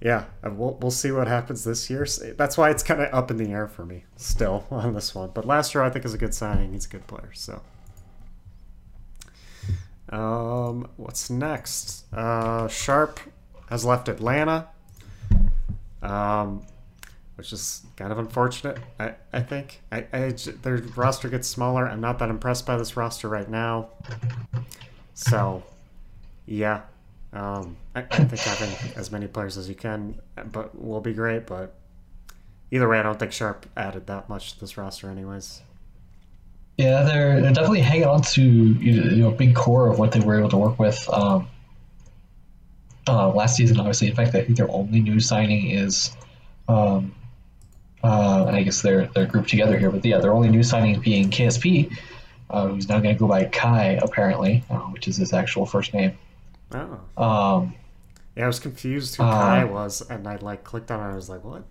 yeah, 0.00 0.24
we'll 0.44 0.78
we'll 0.80 0.90
see 0.90 1.10
what 1.10 1.28
happens 1.28 1.64
this 1.64 1.90
year. 1.90 2.06
That's 2.36 2.56
why 2.56 2.70
it's 2.70 2.82
kind 2.82 3.00
of 3.00 3.12
up 3.12 3.30
in 3.30 3.36
the 3.36 3.50
air 3.50 3.68
for 3.68 3.84
me 3.84 4.04
still 4.16 4.66
on 4.70 4.94
this 4.94 5.14
one. 5.14 5.30
But 5.34 5.44
Lastro 5.44 5.82
I 5.82 5.90
think 5.90 6.04
is 6.04 6.14
a 6.14 6.18
good 6.18 6.34
signing. 6.34 6.72
He's 6.72 6.86
a 6.86 6.88
good 6.88 7.06
player. 7.06 7.30
So, 7.34 7.62
um, 10.08 10.88
what's 10.96 11.30
next? 11.30 12.04
Uh, 12.12 12.68
Sharp 12.68 13.20
has 13.68 13.84
left 13.84 14.08
Atlanta, 14.08 14.68
um, 16.00 16.64
which 17.34 17.52
is 17.52 17.82
kind 17.96 18.12
of 18.12 18.18
unfortunate. 18.18 18.78
I 19.00 19.14
I 19.32 19.40
think 19.40 19.82
I, 19.90 20.06
I 20.12 20.34
their 20.62 20.76
roster 20.94 21.28
gets 21.28 21.48
smaller. 21.48 21.88
I'm 21.88 22.00
not 22.00 22.20
that 22.20 22.30
impressed 22.30 22.66
by 22.66 22.76
this 22.76 22.96
roster 22.96 23.28
right 23.28 23.50
now. 23.50 23.88
So 25.14 25.64
Yeah, 26.48 26.80
um, 27.34 27.76
I, 27.94 28.00
I 28.00 28.24
think 28.24 28.40
having 28.40 28.74
as 28.96 29.12
many 29.12 29.26
players 29.26 29.58
as 29.58 29.68
you 29.68 29.74
can, 29.74 30.18
but 30.50 30.80
will 30.80 31.02
be 31.02 31.12
great. 31.12 31.46
But 31.46 31.74
either 32.70 32.88
way, 32.88 32.98
I 32.98 33.02
don't 33.02 33.18
think 33.18 33.32
Sharp 33.32 33.66
added 33.76 34.06
that 34.06 34.30
much 34.30 34.54
to 34.54 34.60
this 34.60 34.78
roster, 34.78 35.10
anyways. 35.10 35.60
Yeah, 36.78 37.02
they're, 37.02 37.40
they're 37.42 37.52
definitely 37.52 37.80
hanging 37.80 38.06
on 38.06 38.22
to 38.22 38.42
you 38.42 39.16
know 39.16 39.30
big 39.30 39.54
core 39.54 39.90
of 39.90 39.98
what 39.98 40.12
they 40.12 40.20
were 40.20 40.38
able 40.38 40.48
to 40.48 40.56
work 40.56 40.78
with 40.78 41.06
um, 41.12 41.48
uh, 43.06 43.28
last 43.28 43.56
season. 43.56 43.78
Obviously, 43.78 44.08
in 44.08 44.14
fact, 44.14 44.34
I 44.34 44.42
think 44.42 44.56
their 44.56 44.70
only 44.70 45.00
new 45.00 45.20
signing 45.20 45.70
is, 45.70 46.16
um, 46.66 47.14
uh, 48.02 48.46
I 48.46 48.62
guess 48.62 48.80
they're 48.80 49.06
they're 49.08 49.26
grouped 49.26 49.50
together 49.50 49.76
here, 49.78 49.90
but 49.90 50.02
yeah, 50.02 50.18
their 50.18 50.32
only 50.32 50.48
new 50.48 50.62
signing 50.62 50.98
being 51.00 51.28
KSP, 51.28 51.94
uh, 52.48 52.68
who's 52.68 52.88
now 52.88 53.00
going 53.00 53.14
to 53.14 53.18
go 53.18 53.28
by 53.28 53.44
Kai 53.44 53.98
apparently, 54.00 54.64
uh, 54.70 54.78
which 54.78 55.08
is 55.08 55.18
his 55.18 55.34
actual 55.34 55.66
first 55.66 55.92
name. 55.92 56.16
Oh, 56.72 57.00
Um, 57.22 57.74
yeah, 58.36 58.44
I 58.44 58.46
was 58.46 58.60
confused 58.60 59.16
who 59.16 59.22
Uh, 59.24 59.32
Kai 59.32 59.64
was, 59.64 60.00
and 60.08 60.26
I 60.28 60.36
like 60.36 60.64
clicked 60.64 60.90
on 60.90 61.00
it. 61.00 61.04
and 61.04 61.12
I 61.12 61.16
was 61.16 61.28
like, 61.28 61.44
what? 61.44 61.64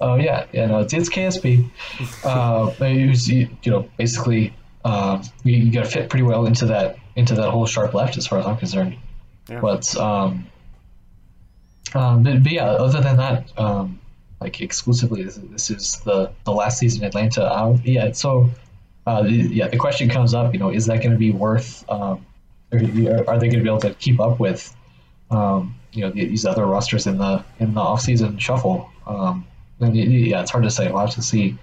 Oh 0.00 0.16
yeah, 0.16 0.46
yeah, 0.52 0.66
no, 0.66 0.80
it's, 0.80 0.92
it's 0.92 1.08
KSP. 1.08 1.70
Uh, 2.24 2.72
it 2.80 3.08
was, 3.08 3.28
you 3.28 3.48
know, 3.66 3.88
basically, 3.96 4.54
um, 4.84 5.22
you, 5.44 5.54
you 5.56 5.72
got 5.72 5.84
to 5.84 5.90
fit 5.90 6.10
pretty 6.10 6.24
well 6.24 6.46
into 6.46 6.66
that 6.66 6.96
into 7.16 7.34
that 7.34 7.50
whole 7.50 7.64
sharp 7.66 7.94
left, 7.94 8.16
as 8.16 8.26
far 8.26 8.38
as 8.40 8.46
I'm 8.46 8.56
concerned. 8.56 8.96
Yeah. 9.48 9.60
But 9.60 9.96
um, 9.96 10.46
um, 11.94 12.22
but, 12.22 12.42
but 12.42 12.52
yeah, 12.52 12.64
other 12.66 13.00
than 13.00 13.16
that, 13.18 13.52
um, 13.58 14.00
like 14.40 14.60
exclusively, 14.60 15.22
this, 15.22 15.36
this 15.36 15.70
is 15.70 16.00
the 16.04 16.32
the 16.44 16.52
last 16.52 16.78
season 16.78 17.02
in 17.02 17.08
Atlanta. 17.08 17.50
Um, 17.50 17.80
yeah, 17.84 18.10
so 18.12 18.50
uh, 19.06 19.22
the- 19.22 19.30
yeah, 19.30 19.68
the 19.68 19.76
question 19.76 20.08
comes 20.08 20.34
up, 20.34 20.52
you 20.52 20.58
know, 20.58 20.70
is 20.70 20.86
that 20.86 20.98
going 20.98 21.12
to 21.12 21.18
be 21.18 21.30
worth? 21.30 21.84
Um, 21.88 22.26
are 22.74 23.38
they 23.38 23.48
going 23.48 23.58
to 23.58 23.62
be 23.62 23.68
able 23.68 23.80
to 23.80 23.94
keep 23.94 24.20
up 24.20 24.40
with? 24.40 24.74
Um, 25.30 25.74
you 25.92 26.02
know, 26.02 26.10
these 26.10 26.44
other 26.44 26.66
rosters 26.66 27.06
in 27.06 27.18
the 27.18 27.44
in 27.58 27.74
the 27.74 27.80
offseason 27.80 28.40
shuffle. 28.40 28.90
Um, 29.06 29.46
and 29.80 29.96
yeah, 29.96 30.42
it's 30.42 30.50
hard 30.50 30.64
to 30.64 30.70
say. 30.70 30.90
We'll 30.90 31.00
have 31.00 31.10
to 31.10 31.22
see 31.22 31.56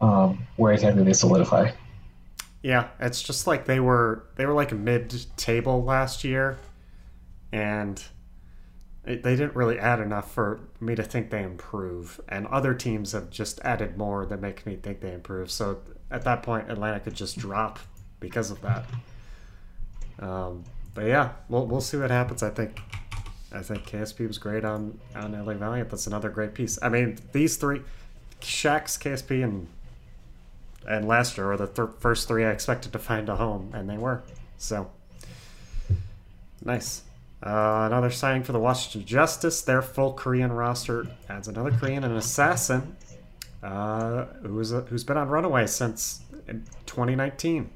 um, 0.00 0.46
where 0.56 0.72
exactly 0.72 1.02
they 1.02 1.12
solidify. 1.12 1.70
Yeah, 2.62 2.88
it's 2.98 3.22
just 3.22 3.46
like 3.46 3.66
they 3.66 3.80
were 3.80 4.24
they 4.36 4.46
were 4.46 4.54
like 4.54 4.72
mid-table 4.72 5.84
last 5.84 6.24
year, 6.24 6.58
and 7.52 8.02
they 9.04 9.16
didn't 9.16 9.54
really 9.54 9.78
add 9.78 10.00
enough 10.00 10.32
for 10.32 10.60
me 10.80 10.94
to 10.94 11.02
think 11.02 11.30
they 11.30 11.42
improve. 11.42 12.20
And 12.28 12.46
other 12.46 12.72
teams 12.72 13.12
have 13.12 13.28
just 13.28 13.60
added 13.60 13.98
more 13.98 14.24
that 14.26 14.40
make 14.40 14.64
me 14.64 14.76
think 14.76 15.00
they 15.00 15.12
improve. 15.12 15.50
So 15.50 15.80
at 16.10 16.22
that 16.24 16.42
point, 16.42 16.70
Atlanta 16.70 17.00
could 17.00 17.14
just 17.14 17.38
drop 17.38 17.78
because 18.18 18.50
of 18.50 18.62
that. 18.62 18.86
Um, 20.18 20.64
but 20.94 21.06
yeah, 21.06 21.32
we'll 21.48 21.66
we'll 21.66 21.80
see 21.80 21.96
what 21.96 22.10
happens. 22.10 22.42
I 22.42 22.50
think 22.50 22.80
I 23.52 23.62
think 23.62 23.86
KSP 23.86 24.26
was 24.26 24.38
great 24.38 24.64
on 24.64 24.98
on 25.14 25.32
LA 25.32 25.54
Valiant. 25.54 25.90
That's 25.90 26.06
another 26.06 26.30
great 26.30 26.54
piece. 26.54 26.78
I 26.82 26.88
mean, 26.88 27.18
these 27.32 27.56
three, 27.56 27.82
Shax, 28.40 28.98
KSP, 28.98 29.42
and 29.44 29.68
and 30.86 31.06
Lastro 31.06 31.46
were 31.46 31.56
the 31.56 31.66
th- 31.66 31.88
first 31.98 32.28
three 32.28 32.44
I 32.44 32.50
expected 32.50 32.92
to 32.92 32.98
find 32.98 33.28
a 33.28 33.36
home, 33.36 33.70
and 33.74 33.88
they 33.88 33.98
were. 33.98 34.22
So 34.58 34.90
nice. 36.64 37.02
Uh, 37.42 37.84
another 37.86 38.10
signing 38.10 38.42
for 38.42 38.52
the 38.52 38.58
Washington 38.58 39.06
Justice. 39.06 39.60
Their 39.62 39.82
full 39.82 40.14
Korean 40.14 40.52
roster 40.52 41.06
adds 41.28 41.46
another 41.46 41.70
Korean, 41.72 42.02
an 42.02 42.16
assassin, 42.16 42.96
uh, 43.62 44.24
who's 44.42 44.72
a, 44.72 44.80
who's 44.82 45.04
been 45.04 45.18
on 45.18 45.28
Runaway 45.28 45.66
since 45.66 46.22
2019. 46.86 47.70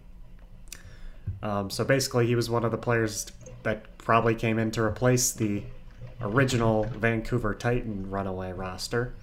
Um, 1.43 1.71
so 1.71 1.85
basically, 1.85 2.27
he 2.27 2.35
was 2.35 2.51
one 2.51 2.65
of 2.65 2.71
the 2.71 2.79
players 2.79 3.27
that 3.63 3.99
probably 3.99 4.35
came 4.35 4.59
in 4.59 4.71
to 4.73 4.83
replace 4.83 5.33
the 5.33 5.63
original 6.21 6.85
Vancouver 6.85 7.55
Titan 7.55 8.11
Runaway 8.11 8.53
roster. 8.53 9.15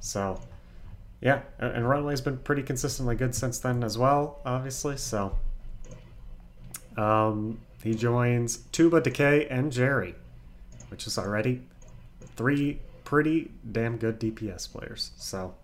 So 0.00 0.40
yeah, 1.20 1.40
and 1.58 1.76
and 1.76 1.88
Runaway's 1.88 2.20
been 2.20 2.38
pretty 2.38 2.62
consistently 2.62 3.16
good 3.16 3.34
since 3.34 3.58
then 3.58 3.82
as 3.82 3.98
well, 3.98 4.40
obviously. 4.44 4.96
So 4.96 5.36
um, 6.96 7.60
he 7.82 7.94
joins 7.94 8.58
Tuba, 8.72 9.00
Decay, 9.00 9.46
and 9.48 9.72
Jerry, 9.72 10.14
which 10.88 11.06
is 11.06 11.18
already 11.18 11.62
three 12.36 12.80
pretty 13.04 13.50
damn 13.72 13.96
good 13.96 14.20
DPS 14.20 14.70
players. 14.70 15.10
So 15.16 15.54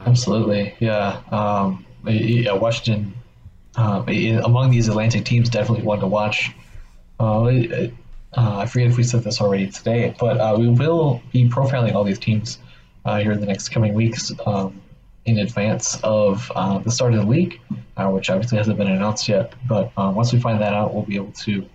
Absolutely, 0.00 0.74
yeah. 0.78 1.22
Um, 1.30 1.86
yeah, 2.04 2.52
Washington 2.52 3.14
uh, 3.76 4.02
among 4.44 4.70
these 4.70 4.88
Atlantic 4.88 5.24
teams 5.24 5.48
definitely 5.50 5.84
one 5.84 6.00
to 6.00 6.06
watch. 6.06 6.52
Uh, 7.20 7.44
it- 7.50 7.94
uh, 8.36 8.58
I 8.58 8.66
forget 8.66 8.88
if 8.88 8.98
we 8.98 9.02
said 9.02 9.22
this 9.24 9.40
already 9.40 9.68
today, 9.68 10.14
but 10.20 10.38
uh, 10.38 10.54
we 10.58 10.68
will 10.68 11.22
be 11.32 11.48
profiling 11.48 11.94
all 11.94 12.04
these 12.04 12.18
teams 12.18 12.58
uh, 13.06 13.18
here 13.18 13.32
in 13.32 13.40
the 13.40 13.46
next 13.46 13.70
coming 13.70 13.94
weeks 13.94 14.30
um, 14.44 14.82
in 15.24 15.38
advance 15.38 15.98
of 16.02 16.52
uh, 16.54 16.78
the 16.80 16.90
start 16.90 17.14
of 17.14 17.20
the 17.20 17.26
league, 17.26 17.58
which 17.98 18.28
obviously 18.28 18.58
hasn't 18.58 18.76
been 18.76 18.88
announced 18.88 19.26
yet. 19.26 19.54
But 19.66 19.90
once 19.96 20.34
we 20.34 20.40
find 20.40 20.60
that 20.60 20.74
out, 20.74 20.92
we'll 20.92 21.04
be 21.04 21.16
able 21.16 21.32
to 21.32 21.66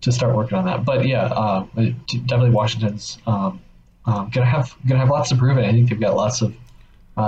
to 0.00 0.10
start 0.10 0.34
working 0.34 0.58
on 0.58 0.64
that. 0.64 0.84
But 0.84 1.06
yeah, 1.06 1.26
uh, 1.26 1.66
definitely 1.76 2.50
Washington's 2.50 3.18
um, 3.28 3.60
um, 4.04 4.30
gonna 4.30 4.46
have 4.46 4.74
gonna 4.88 4.98
have 4.98 5.10
lots 5.10 5.28
to 5.28 5.36
prove, 5.36 5.58
and 5.58 5.66
I 5.66 5.70
think 5.70 5.90
they've 5.90 6.00
got 6.00 6.16
lots 6.16 6.42
of 6.42 6.56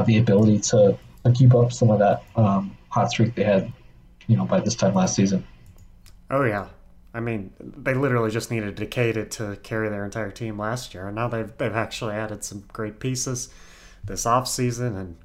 the 0.07 0.19
ability 0.19 0.59
to, 0.61 0.99
to 1.25 1.33
keep 1.33 1.55
up 1.55 1.73
some 1.73 1.91
of 1.91 2.01
that 2.01 2.25
um, 2.35 2.77
hot 2.89 3.11
streak 3.11 3.35
they 3.37 3.45
had, 3.45 3.73
you 4.27 4.37
know, 4.37 4.45
by 4.45 4.61
this 4.61 4.75
time 4.75 4.95
last 4.95 5.15
season. 5.15 5.45
Oh 6.31 6.45
yeah, 6.45 6.69
I 7.15 7.21
mean 7.21 7.53
they 7.61 7.95
literally 7.95 8.31
just 8.31 8.51
needed 8.51 8.75
Decay 8.75 9.13
to, 9.13 9.25
to 9.27 9.57
carry 9.63 9.89
their 9.89 10.05
entire 10.05 10.31
team 10.31 10.59
last 10.59 10.95
year, 10.95 11.07
and 11.07 11.17
now 11.17 11.29
they've 11.29 11.53
they've 11.59 11.75
actually 11.75 12.15
added 12.15 12.45
some 12.45 12.65
great 12.73 13.01
pieces 13.01 13.51
this 14.05 14.27
off 14.27 14.49
season, 14.49 14.97
and 14.97 15.17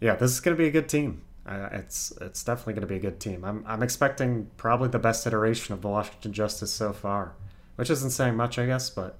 yeah, 0.00 0.14
this 0.14 0.30
is 0.30 0.40
going 0.40 0.56
to 0.56 0.62
be 0.62 0.68
a 0.68 0.72
good 0.72 0.88
team. 0.88 1.22
Uh, 1.46 1.68
it's 1.72 2.12
it's 2.20 2.44
definitely 2.44 2.74
going 2.74 2.82
to 2.82 2.86
be 2.86 2.96
a 2.96 3.00
good 3.00 3.18
team. 3.18 3.44
I'm 3.44 3.64
I'm 3.66 3.82
expecting 3.82 4.50
probably 4.56 4.88
the 4.88 4.98
best 4.98 5.26
iteration 5.26 5.74
of 5.74 5.82
the 5.82 5.88
Washington 5.88 6.32
Justice 6.32 6.70
so 6.70 6.92
far, 6.92 7.34
which 7.76 7.90
isn't 7.90 8.10
saying 8.10 8.36
much, 8.36 8.58
I 8.58 8.66
guess, 8.66 8.90
but 8.90 9.18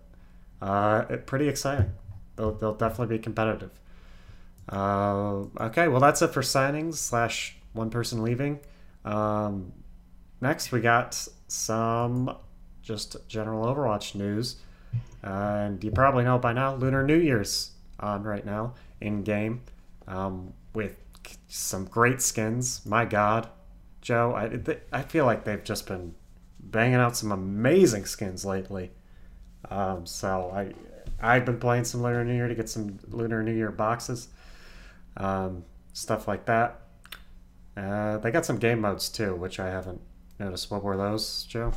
uh, 0.62 1.04
it, 1.08 1.26
pretty 1.26 1.48
exciting. 1.48 1.92
They'll 2.36 2.52
they'll 2.52 2.74
definitely 2.74 3.16
be 3.16 3.22
competitive. 3.22 3.70
Uh, 4.70 5.44
okay, 5.58 5.88
well 5.88 6.00
that's 6.00 6.22
it 6.22 6.28
for 6.28 6.42
signings 6.42 6.94
slash 6.94 7.56
one 7.72 7.90
person 7.90 8.22
leaving. 8.22 8.60
Um, 9.04 9.72
next, 10.40 10.72
we 10.72 10.80
got 10.80 11.28
some 11.48 12.36
just 12.82 13.16
general 13.28 13.64
Overwatch 13.64 14.14
news. 14.14 14.56
And 15.22 15.82
you 15.84 15.90
probably 15.90 16.24
know 16.24 16.38
by 16.38 16.52
now, 16.52 16.74
Lunar 16.74 17.04
New 17.04 17.18
Year's 17.18 17.72
on 17.98 18.22
right 18.22 18.44
now 18.44 18.74
in 19.00 19.22
game 19.22 19.62
um, 20.08 20.52
with 20.74 20.96
some 21.48 21.84
great 21.84 22.22
skins. 22.22 22.84
My 22.86 23.04
God, 23.04 23.48
Joe, 24.00 24.34
I, 24.34 24.76
I 24.92 25.02
feel 25.02 25.26
like 25.26 25.44
they've 25.44 25.62
just 25.62 25.86
been 25.86 26.14
banging 26.58 26.96
out 26.96 27.16
some 27.16 27.32
amazing 27.32 28.06
skins 28.06 28.44
lately. 28.44 28.90
Um, 29.70 30.06
so 30.06 30.50
I 30.54 30.72
I've 31.22 31.44
been 31.44 31.58
playing 31.58 31.84
some 31.84 32.02
Lunar 32.02 32.24
New 32.24 32.34
Year 32.34 32.48
to 32.48 32.54
get 32.54 32.68
some 32.68 32.98
Lunar 33.08 33.42
New 33.42 33.54
Year 33.54 33.70
boxes, 33.70 34.28
um, 35.18 35.64
stuff 35.92 36.26
like 36.26 36.46
that. 36.46 36.80
Uh, 37.80 38.18
they 38.18 38.30
got 38.30 38.44
some 38.44 38.58
game 38.58 38.80
modes 38.80 39.08
too, 39.08 39.34
which 39.34 39.58
I 39.58 39.70
haven't 39.70 40.00
noticed. 40.38 40.70
What 40.70 40.82
were 40.82 40.96
those, 40.96 41.44
Joe? 41.44 41.72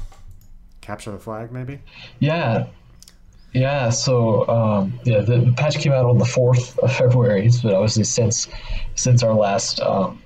Capture 0.81 1.11
the 1.11 1.19
flag, 1.19 1.51
maybe? 1.51 1.79
Yeah. 2.19 2.67
Yeah, 3.53 3.89
so 3.89 4.47
um, 4.49 4.99
yeah, 5.03 5.21
the, 5.21 5.37
the 5.37 5.53
patch 5.53 5.77
came 5.77 5.91
out 5.91 6.05
on 6.05 6.17
the 6.17 6.25
fourth 6.25 6.77
of 6.79 6.91
February, 6.91 7.49
but 7.61 7.73
obviously 7.73 8.03
since 8.03 8.47
since 8.95 9.21
our 9.21 9.33
last 9.33 9.79
um, 9.79 10.23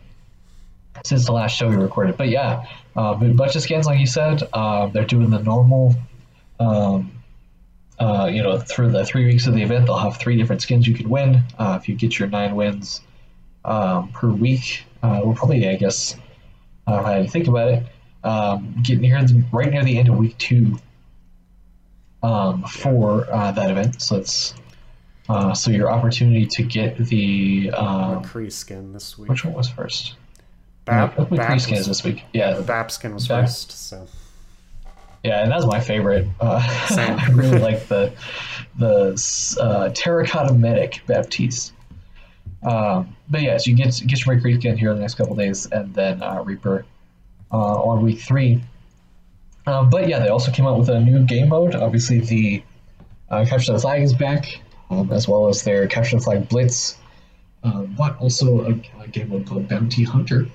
since 1.03 1.25
the 1.25 1.33
last 1.33 1.57
show 1.57 1.67
we 1.67 1.75
recorded. 1.75 2.15
But 2.15 2.29
yeah, 2.29 2.65
a 2.95 3.15
bunch 3.15 3.55
of 3.55 3.61
skins, 3.61 3.85
like 3.85 3.99
you 3.99 4.07
said. 4.07 4.43
Um, 4.53 4.91
they're 4.93 5.05
doing 5.05 5.29
the 5.29 5.39
normal. 5.39 5.95
Um, 6.59 7.11
uh, 7.99 8.29
you 8.31 8.43
know, 8.43 8.59
through 8.59 8.91
the 8.91 9.05
three 9.05 9.25
weeks 9.25 9.47
of 9.47 9.53
the 9.53 9.61
event, 9.61 9.87
they'll 9.87 9.97
have 9.97 10.17
three 10.17 10.37
different 10.37 10.61
skins 10.61 10.87
you 10.87 10.93
can 10.93 11.09
win. 11.09 11.43
Uh, 11.59 11.77
if 11.81 11.89
you 11.89 11.95
get 11.95 12.17
your 12.17 12.27
nine 12.27 12.55
wins 12.55 13.01
um, 13.65 14.09
per 14.13 14.29
week, 14.29 14.85
uh, 15.03 15.21
we're 15.23 15.33
probably, 15.33 15.67
I 15.67 15.75
guess, 15.75 16.15
uh, 16.85 17.03
how 17.03 17.17
you 17.17 17.27
think 17.27 17.47
about 17.47 17.69
it, 17.69 17.83
um, 18.23 18.75
getting 18.83 19.03
here 19.03 19.23
right 19.51 19.69
near 19.71 19.83
the 19.83 19.97
end 19.97 20.09
of 20.09 20.15
week 20.15 20.37
two 20.37 20.79
um, 22.23 22.63
for 22.63 23.31
uh, 23.31 23.51
that 23.51 23.69
event. 23.69 24.01
So 24.01 24.17
it's 24.17 24.53
uh, 25.29 25.53
so 25.53 25.71
your 25.71 25.91
opportunity 25.91 26.45
to 26.45 26.63
get 26.63 26.97
the 26.97 27.71
um, 27.71 28.23
McCree 28.23 28.51
skin 28.51 28.93
this 28.93 29.17
week. 29.17 29.29
which 29.29 29.43
one 29.43 29.53
was 29.53 29.69
first? 29.69 30.15
Bap, 30.85 31.19
Uh, 31.19 31.25
McCree 31.25 31.59
skins 31.59 31.79
was, 31.79 31.87
this 31.87 32.03
week. 32.03 32.23
Yeah, 32.33 32.53
The 32.53 32.63
Bap 32.63 32.91
skin 32.91 33.13
was 33.13 33.27
Bap. 33.27 33.43
first, 33.43 33.71
so 33.71 34.07
Yeah, 35.23 35.43
and 35.43 35.51
that's 35.51 35.65
my 35.65 35.81
favorite. 35.81 36.27
Uh, 36.39 36.61
I 36.89 37.27
really 37.33 37.59
like 37.59 37.87
the 37.87 38.13
the 38.77 39.57
uh, 39.59 39.89
terracotta 39.93 40.53
medic 40.53 41.01
Baptiste. 41.07 41.73
Um, 42.67 43.15
but 43.29 43.41
yeah, 43.41 43.57
so 43.57 43.69
you 43.71 43.77
get 43.77 44.01
get 44.05 44.25
your 44.25 44.35
McCree 44.35 44.59
skin 44.59 44.77
here 44.77 44.91
in 44.91 44.97
the 44.97 45.01
next 45.01 45.15
couple 45.15 45.35
days, 45.35 45.67
and 45.67 45.93
then 45.93 46.21
uh, 46.21 46.43
Reaper 46.43 46.85
uh, 47.51 47.55
on 47.55 48.03
week 48.03 48.19
three. 48.19 48.61
Um, 49.65 49.89
but 49.89 50.09
yeah, 50.09 50.19
they 50.19 50.27
also 50.27 50.51
came 50.51 50.65
out 50.65 50.77
with 50.77 50.89
a 50.89 50.99
new 50.99 51.23
game 51.23 51.49
mode. 51.49 51.75
Obviously, 51.75 52.19
the 52.19 52.63
uh, 53.29 53.45
Capture 53.47 53.71
the 53.71 53.79
Flag 53.79 54.01
is 54.01 54.13
back, 54.13 54.59
um, 54.89 55.11
as 55.13 55.29
well 55.29 55.47
as 55.47 55.63
their 55.63 55.87
Capture 55.87 56.17
the 56.17 56.23
Flag 56.23 56.49
Blitz, 56.49 56.97
uh, 57.63 57.83
but 57.83 58.17
also 58.17 58.65
a, 58.65 59.01
a, 59.01 59.07
game 59.07 59.29
mode 59.29 59.47
called 59.47 59.69
Bounty 59.69 60.03
Hunter. 60.03 60.47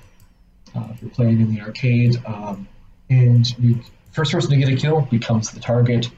Uh, 0.75 0.87
if 0.91 1.01
you're 1.01 1.11
playing 1.11 1.41
in 1.41 1.53
the 1.53 1.61
arcade, 1.61 2.15
um, 2.27 2.67
and 3.09 3.57
you 3.57 3.79
first 4.11 4.31
person 4.31 4.51
to 4.51 4.57
get 4.57 4.69
a 4.69 4.75
kill 4.75 5.01
becomes 5.01 5.49
the 5.49 5.59
target. 5.59 6.09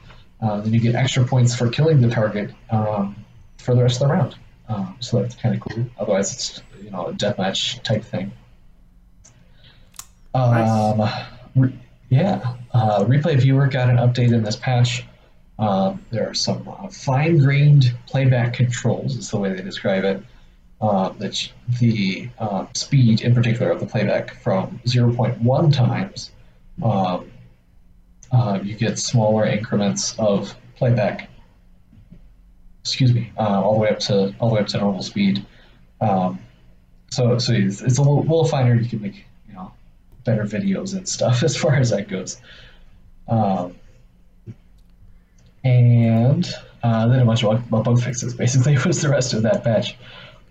Uh, 0.42 0.60
then 0.60 0.74
you 0.74 0.80
get 0.80 0.94
extra 0.94 1.24
points 1.24 1.54
for 1.54 1.70
killing 1.70 2.02
the 2.02 2.10
target 2.10 2.50
um, 2.70 3.16
for 3.56 3.74
the 3.74 3.82
rest 3.82 4.02
of 4.02 4.08
the 4.08 4.14
round. 4.14 4.36
Um, 4.68 4.96
so 5.00 5.22
that's 5.22 5.34
kind 5.36 5.54
of 5.54 5.60
cool. 5.60 5.86
Otherwise, 5.98 6.32
it's 6.32 6.62
you 6.82 6.90
know 6.90 7.06
a 7.06 7.12
deathmatch 7.12 7.82
type 7.82 8.04
thing. 8.04 8.32
Um, 10.34 10.98
nice. 10.98 11.26
re- 11.54 11.78
yeah, 12.08 12.56
uh, 12.72 13.04
replay 13.04 13.40
viewer 13.40 13.66
got 13.68 13.88
an 13.88 13.96
update 13.96 14.32
in 14.32 14.42
this 14.42 14.56
patch. 14.56 15.04
Um, 15.58 16.04
there 16.10 16.28
are 16.28 16.34
some 16.34 16.68
uh, 16.68 16.88
fine-grained 16.88 17.94
playback 18.06 18.54
controls, 18.54 19.16
is 19.16 19.30
the 19.30 19.38
way 19.38 19.52
they 19.54 19.62
describe 19.62 20.04
it. 20.04 20.22
Uh, 20.78 21.08
that 21.10 21.50
the 21.80 22.28
uh, 22.38 22.66
speed, 22.74 23.22
in 23.22 23.34
particular, 23.34 23.70
of 23.70 23.80
the 23.80 23.86
playback 23.86 24.34
from 24.42 24.78
0.1 24.84 25.74
times, 25.74 26.30
um, 26.82 27.30
uh, 28.30 28.60
you 28.62 28.74
get 28.74 28.98
smaller 28.98 29.46
increments 29.46 30.14
of 30.18 30.54
playback. 30.76 31.30
Excuse 32.86 33.12
me, 33.12 33.32
uh, 33.36 33.60
all 33.62 33.74
the 33.74 33.80
way 33.80 33.88
up 33.88 33.98
to 33.98 34.32
all 34.38 34.48
the 34.48 34.54
way 34.54 34.60
up 34.60 34.68
to 34.68 34.78
normal 34.78 35.02
speed. 35.02 35.44
Um, 36.00 36.38
so, 37.10 37.36
so 37.38 37.52
it's, 37.52 37.82
it's 37.82 37.98
a 37.98 38.00
little, 38.00 38.20
little 38.20 38.44
finer. 38.44 38.76
You 38.76 38.88
can 38.88 39.02
make 39.02 39.24
you 39.48 39.54
know 39.54 39.72
better 40.22 40.44
videos 40.44 40.94
and 40.94 41.08
stuff 41.08 41.42
as 41.42 41.56
far 41.56 41.74
as 41.74 41.90
that 41.90 42.06
goes. 42.06 42.40
Um, 43.26 43.74
and 45.64 46.48
uh, 46.84 47.08
then 47.08 47.18
a 47.18 47.24
bunch 47.24 47.42
of 47.42 47.68
bug, 47.68 48.00
fixes. 48.00 48.34
Basically, 48.34 48.78
was 48.86 49.02
the 49.02 49.08
rest 49.08 49.34
of 49.34 49.42
that 49.42 49.64
patch. 49.64 49.96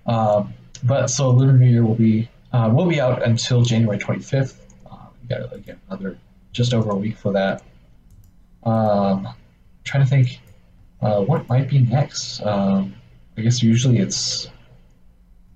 Um, 0.05 0.53
but 0.83 1.07
so 1.07 1.29
Lunar 1.29 1.53
New 1.53 1.69
Year 1.69 1.85
will 1.85 1.95
be 1.95 2.27
uh, 2.51 2.69
will 2.69 2.85
be 2.85 2.99
out 2.99 3.23
until 3.23 3.61
January 3.61 3.97
25th. 3.97 4.57
Uh, 4.91 4.97
we 5.21 5.29
got 5.29 5.53
again 5.53 5.79
another 5.87 6.17
just 6.51 6.73
over 6.73 6.91
a 6.91 6.95
week 6.95 7.15
for 7.15 7.31
that. 7.31 7.63
Um, 8.63 9.29
trying 9.85 10.03
to 10.03 10.09
think 10.09 10.41
uh, 11.05 11.21
what 11.21 11.47
might 11.47 11.69
be 11.69 11.79
next. 11.79 12.41
Um, 12.41 12.95
I 13.37 13.41
guess 13.41 13.61
usually 13.61 13.99
it's 13.99 14.49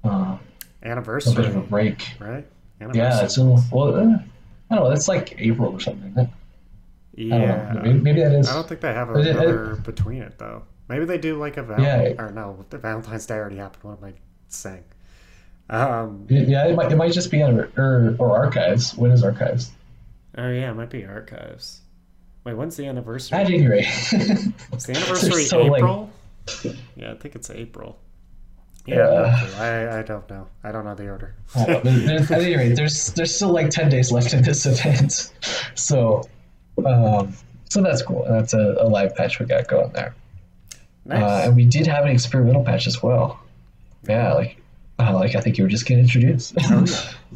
uh, 0.03 0.38
anniversary. 0.84 1.34
A 1.34 1.36
bit 1.36 1.46
of 1.46 1.56
a 1.56 1.62
break, 1.62 2.08
right? 2.20 2.46
Yeah, 2.94 3.24
it's 3.24 3.38
a, 3.38 3.44
well, 3.44 3.96
uh, 3.96 4.18
I 4.70 4.75
don't 4.75 4.84
know. 4.86 4.91
It's 4.91 5.08
like 5.08 5.36
April 5.39 5.74
or 5.74 5.79
something. 5.79 6.12
Isn't 6.12 6.20
it? 6.20 6.29
Yeah, 7.15 7.74
maybe, 7.84 8.00
maybe, 8.00 8.22
that 8.22 8.32
is. 8.32 8.50
I 8.50 8.53
don't 8.53 8.68
think 8.68 8.79
they 8.79 8.94
have 8.94 9.10
another 9.10 9.74
it, 9.74 9.84
between 9.84 10.22
it 10.22 10.38
though. 10.38 10.63
Maybe 10.88 11.06
they 11.06 11.18
do 11.18 11.38
like 11.38 11.58
a 11.58 11.63
val- 11.63 11.82
yeah, 11.82 12.13
or 12.18 12.32
no, 12.32 12.65
the 12.70 12.77
Valentine's 12.77 13.25
Day 13.25 13.36
already 13.36 13.58
happened. 13.58 13.84
What 13.84 13.98
am 13.98 14.06
I 14.06 14.13
saying? 14.48 14.86
Um, 15.70 16.25
yeah, 16.29 16.68
it 16.68 16.75
might 16.75 16.91
it 16.91 16.96
might 16.96 17.12
just 17.12 17.29
be 17.29 17.41
on 17.44 17.60
or, 17.77 18.15
or 18.18 18.38
archives. 18.38 18.96
When 18.96 19.12
is 19.12 19.24
archives? 19.24 19.72
Oh 20.38 20.50
yeah, 20.50 20.72
it 20.72 20.75
might 20.75 20.89
be 20.89 21.06
archives. 21.06 21.82
Wait, 22.50 22.58
when's 22.58 22.75
the 22.75 22.88
anniversary? 22.88 23.38
At 23.38 23.46
any 23.46 23.68
rate, 23.68 23.86
is 23.86 24.12
the 24.12 24.94
anniversary 24.96 25.44
so 25.46 25.75
April? 25.75 26.10
Yeah, 26.96 27.12
I 27.12 27.15
think 27.15 27.36
it's 27.36 27.51
April. 27.51 28.00
Yeah, 28.88 29.12
yeah. 29.12 29.50
I, 29.60 30.00
I 30.00 30.01
don't 30.01 30.27
know. 30.32 30.48
I 30.63 30.72
don't 30.72 30.84
know 30.84 30.96
the 30.96 31.10
order. 31.10 31.36
at 31.56 31.86
any 31.86 32.56
rate, 32.58 32.75
there's 32.75 33.13
there's 33.13 33.36
still 33.36 33.51
like 33.51 33.70
ten 33.70 33.88
days 33.88 34.12
left 34.12 34.34
in 34.34 34.41
this 34.41 34.65
event, 34.65 35.32
so 35.75 36.24
um, 36.84 37.36
so 37.70 37.84
that's 37.84 38.01
cool. 38.01 38.25
That's 38.27 38.56
a, 38.56 38.77
a, 38.79 38.88
live 38.88 39.15
patch 39.15 39.38
we 39.38 39.45
got 39.45 39.67
going 39.67 39.91
there. 39.91 40.15
Nice. 41.06 41.21
Uh, 41.21 41.41
and 41.45 41.56
we 41.56 41.65
did 41.65 41.86
have 41.86 42.04
an 42.04 42.10
experimental 42.10 42.63
patch 42.63 42.88
as 42.88 43.04
well. 43.04 43.39
Yeah, 44.08 44.34
like 44.34 44.60
uh, 44.97 45.13
like 45.13 45.36
I 45.36 45.41
think 45.41 45.60
you 45.60 45.65
were 45.65 45.69
just 45.69 45.86
getting 45.86 46.04
introduced. 46.04 46.56
Oh, 46.63 46.84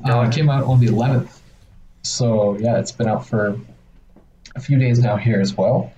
yeah. 0.03 0.17
uh, 0.21 0.27
it 0.27 0.33
came 0.33 0.49
out 0.49 0.63
on 0.63 0.79
the 0.79 0.88
11th. 0.88 1.39
So 2.01 2.57
yeah, 2.57 2.79
it's 2.79 2.91
been 2.91 3.07
out 3.07 3.27
for 3.27 3.59
a 4.55 4.59
few 4.59 4.77
days 4.77 4.99
now 4.99 5.17
here 5.17 5.39
as 5.39 5.55
well. 5.55 5.91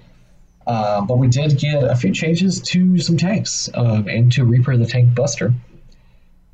Uh, 0.68 1.02
but 1.02 1.18
we 1.18 1.28
did 1.28 1.58
get 1.60 1.84
a 1.84 1.96
few 1.96 2.12
changes 2.12 2.60
to 2.60 2.98
some 2.98 3.18
tanks 3.18 3.70
um, 3.76 4.08
and 4.08 4.32
to 4.32 4.46
Reaper 4.46 4.76
the 4.78 4.86
Tank 4.86 5.14
Buster. 5.14 5.54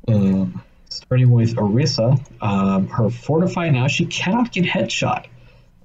Um, 0.08 0.62
starting 0.90 1.30
with 1.30 1.56
Orisa, 1.56 2.20
um, 2.42 2.88
her 2.88 3.08
Fortify 3.08 3.70
now, 3.70 3.86
she 3.86 4.04
cannot 4.06 4.52
get 4.52 4.64
headshot 4.64 5.26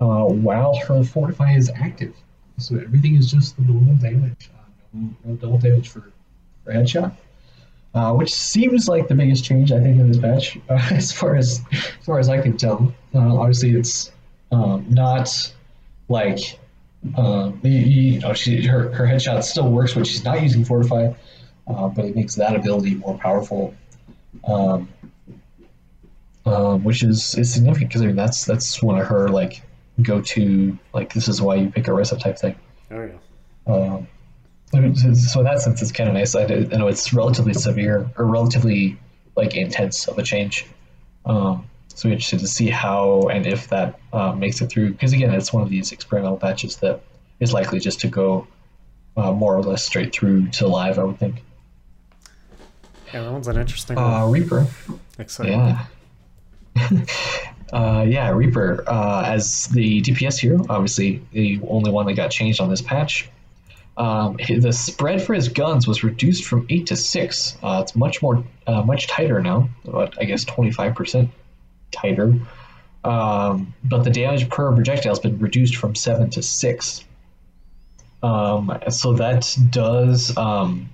uh, 0.02 0.26
while 0.26 0.76
her 0.76 1.04
Fortify 1.04 1.54
is 1.54 1.72
active. 1.74 2.14
So 2.58 2.76
everything 2.76 3.16
is 3.16 3.32
just 3.32 3.56
the 3.56 3.64
normal 3.64 3.96
damage. 3.96 4.50
Uh, 4.54 4.64
no, 4.94 5.16
no, 5.24 5.36
double 5.36 5.60
damage 5.60 5.90
for, 5.90 6.12
for 6.66 6.74
headshot. 6.74 7.16
Uh, 7.94 8.14
which 8.14 8.34
seems 8.34 8.88
like 8.88 9.08
the 9.08 9.16
biggest 9.16 9.46
change 9.46 9.72
I 9.72 9.80
think 9.80 10.00
in 10.00 10.12
this 10.12 10.20
patch, 10.20 10.58
uh, 10.70 10.74
as 10.92 11.12
far 11.12 11.36
as 11.36 11.62
as 11.72 12.06
far 12.06 12.20
as 12.20 12.30
I 12.30 12.42
can 12.42 12.58
tell. 12.58 12.94
Uh, 13.16 13.38
obviously, 13.38 13.72
it's 13.76 14.12
um, 14.52 14.86
not 14.90 15.54
like 16.10 16.60
um, 17.16 17.60
you, 17.64 17.72
you, 17.72 18.20
know 18.20 18.34
she 18.34 18.66
her 18.66 18.92
her 18.94 19.06
headshot 19.06 19.44
still 19.44 19.70
works 19.70 19.96
when 19.96 20.06
she's 20.06 20.24
not 20.24 20.42
using 20.42 20.66
fortify, 20.66 21.12
uh, 21.68 21.88
but 21.88 22.06
it 22.06 22.16
makes 22.16 22.36
that 22.36 22.56
ability 22.56 22.96
more 22.96 23.18
powerful, 23.18 23.74
um, 24.48 24.90
um, 26.46 26.84
which 26.84 27.04
is 27.04 27.36
is 27.36 27.54
significant 27.54 27.90
because 27.90 28.02
I 28.02 28.08
mean 28.08 28.16
that's 28.16 28.46
that's 28.46 28.82
one 28.82 29.00
of 29.00 29.08
her 29.08 29.30
like 29.30 29.62
go 30.02 30.22
to 30.22 30.78
like 30.94 31.14
this 31.14 31.28
is 31.28 31.42
why 31.42 31.56
you 31.56 31.70
pick 31.70 31.86
Orisa 31.86 32.20
type 32.20 32.38
thing. 32.38 32.56
Oh 32.92 33.10
yeah. 33.68 33.74
Um, 33.74 34.08
so 34.72 35.40
in 35.40 35.46
that 35.46 35.62
sense, 35.62 35.82
it's 35.82 35.92
kind 35.92 36.10
of 36.10 36.16
nice. 36.16 36.36
I, 36.36 36.46
know 36.46 36.88
it's 36.88 37.14
relatively 37.14 37.54
severe 37.54 38.10
or 38.18 38.26
relatively 38.26 38.98
like 39.36 39.56
intense 39.56 40.08
of 40.08 40.18
a 40.18 40.24
change. 40.24 40.66
Um, 41.26 41.70
so 41.98 42.08
we're 42.08 42.14
interested 42.14 42.40
to 42.40 42.48
see 42.48 42.70
how 42.70 43.22
and 43.30 43.48
if 43.48 43.70
that 43.70 44.00
uh, 44.14 44.32
makes 44.32 44.62
it 44.62 44.68
through. 44.68 44.92
Because 44.92 45.14
again, 45.14 45.34
it's 45.34 45.52
one 45.52 45.64
of 45.64 45.70
these 45.70 45.92
experimental 45.92 46.38
patches 46.38 46.78
that 46.78 47.02
is 47.40 47.54
likely 47.54 47.80
just 47.80 48.00
to 48.02 48.08
go 48.08 48.48
uh, 49.18 49.32
more 49.32 49.56
or 49.56 49.64
less 49.64 49.84
straight 49.84 50.14
through 50.14 50.48
to 50.50 50.68
live. 50.68 51.00
I 51.00 51.04
would 51.04 51.18
think. 51.18 51.42
Yeah, 53.12 53.24
that 53.24 53.32
one's 53.32 53.48
an 53.48 53.58
interesting. 53.58 53.98
Uh, 53.98 54.28
Reaper. 54.28 54.68
Exciting. 55.18 55.54
Yeah. 55.54 55.86
uh, 57.74 58.06
yeah, 58.08 58.30
Reaper 58.30 58.84
uh, 58.86 59.24
as 59.26 59.66
the 59.70 60.00
DPS 60.04 60.38
hero, 60.38 60.64
obviously 60.70 61.24
the 61.32 61.60
only 61.68 61.90
one 61.90 62.06
that 62.06 62.14
got 62.14 62.30
changed 62.30 62.62
on 62.62 62.70
this 62.70 62.82
patch. 62.82 63.28
Um, 63.98 64.38
the 64.48 64.72
spread 64.72 65.24
for 65.24 65.34
his 65.34 65.50
guns 65.50 65.88
was 65.88 66.04
reduced 66.04 66.46
from 66.46 66.68
eight 66.70 66.86
to 66.88 66.96
six. 66.96 67.58
Uh, 67.64 67.80
it's 67.82 67.96
much 67.96 68.22
more, 68.22 68.44
uh, 68.68 68.84
much 68.84 69.08
tighter 69.08 69.42
now. 69.42 69.68
About 69.88 70.16
I 70.22 70.26
guess 70.26 70.44
twenty 70.44 70.70
five 70.70 70.94
percent 70.94 71.32
tighter. 71.92 72.34
Um, 73.04 73.74
but 73.84 74.04
the 74.04 74.10
damage 74.10 74.50
per 74.50 74.74
projectile 74.74 75.12
has 75.12 75.20
been 75.20 75.40
reduced 75.40 75.76
from 75.76 75.96
seven 75.96 76.30
to 76.32 76.42
six. 76.42 77.06
Um, 78.22 78.78
so 78.90 79.14
that 79.14 79.56
does. 79.70 80.36
Um, 80.36 80.90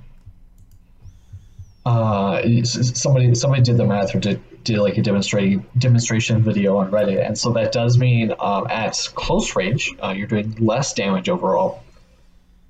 uh, 1.85 2.41
somebody 2.63 3.35
somebody 3.35 3.61
did 3.61 3.77
the 3.77 3.85
math 3.85 4.15
or 4.15 4.19
did, 4.19 4.41
did 4.63 4.77
like 4.77 4.97
a 4.97 5.01
demonstration 5.01 5.65
demonstration 5.77 6.41
video 6.41 6.77
on 6.77 6.91
Reddit, 6.91 7.25
and 7.25 7.37
so 7.37 7.51
that 7.53 7.73
does 7.73 7.97
mean 7.97 8.33
um, 8.39 8.67
at 8.69 9.09
close 9.15 9.55
range 9.55 9.93
uh, 10.01 10.13
you're 10.15 10.27
doing 10.27 10.55
less 10.59 10.93
damage 10.93 11.27
overall 11.27 11.83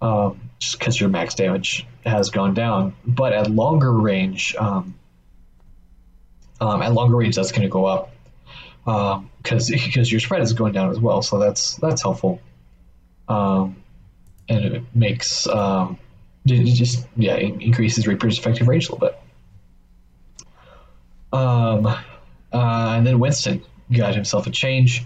um, 0.03 0.49
just 0.59 0.77
because 0.77 0.99
your 0.99 1.09
max 1.09 1.33
damage 1.33 1.87
has 2.05 2.29
gone 2.29 2.53
down. 2.53 2.93
But 3.05 3.33
at 3.33 3.49
longer 3.49 3.91
range, 3.91 4.55
um, 4.55 4.95
um, 6.59 6.81
at 6.81 6.93
longer 6.93 7.15
range, 7.15 7.35
that's 7.35 7.51
going 7.51 7.63
to 7.63 7.69
go 7.69 7.85
up 7.85 8.12
because 8.85 9.71
um, 9.71 9.79
because 9.85 10.11
your 10.11 10.19
spread 10.19 10.41
is 10.41 10.53
going 10.53 10.73
down 10.73 10.89
as 10.89 10.99
well. 10.99 11.21
So 11.21 11.39
that's 11.39 11.75
that's 11.77 12.01
helpful, 12.01 12.41
um, 13.27 13.75
and 14.49 14.65
it 14.65 14.83
makes 14.93 15.47
um, 15.47 15.97
it 16.45 16.63
just 16.73 17.07
yeah 17.15 17.35
it 17.35 17.61
increases 17.61 18.07
Reaper's 18.07 18.37
effective 18.37 18.67
range 18.67 18.89
a 18.89 18.95
little 18.95 19.07
bit. 19.07 19.19
Um, 21.31 21.87
uh, 21.87 21.97
and 22.51 23.07
then 23.07 23.19
Winston 23.19 23.63
got 23.91 24.13
himself 24.15 24.45
a 24.47 24.51
change. 24.51 25.05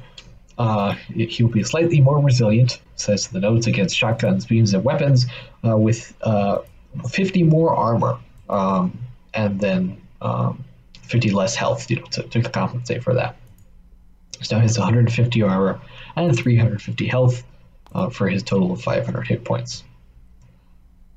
Uh, 0.57 0.93
he 1.13 1.43
will 1.43 1.51
be 1.51 1.63
slightly 1.63 2.01
more 2.01 2.19
resilient, 2.19 2.81
says 2.95 3.27
the 3.27 3.39
notes, 3.39 3.67
against 3.67 3.95
shotguns, 3.95 4.45
beams, 4.45 4.73
and 4.73 4.83
weapons, 4.83 5.27
uh, 5.65 5.77
with 5.77 6.15
uh, 6.21 6.59
50 7.09 7.43
more 7.43 7.75
armor, 7.75 8.17
um, 8.49 8.97
and 9.35 9.59
then 9.59 10.01
um, 10.21 10.63
50 11.03 11.29
less 11.29 11.55
health, 11.55 11.89
you 11.91 11.97
know, 11.97 12.05
to, 12.07 12.23
to 12.23 12.41
compensate 12.41 13.03
for 13.03 13.13
that. 13.13 13.35
So 14.41 14.55
now 14.55 14.61
he 14.61 14.67
has 14.67 14.77
150 14.77 15.41
armor 15.41 15.79
and 16.15 16.35
350 16.35 17.07
health 17.07 17.43
uh, 17.93 18.09
for 18.09 18.27
his 18.27 18.43
total 18.43 18.71
of 18.71 18.81
500 18.81 19.27
hit 19.27 19.43
points. 19.43 19.83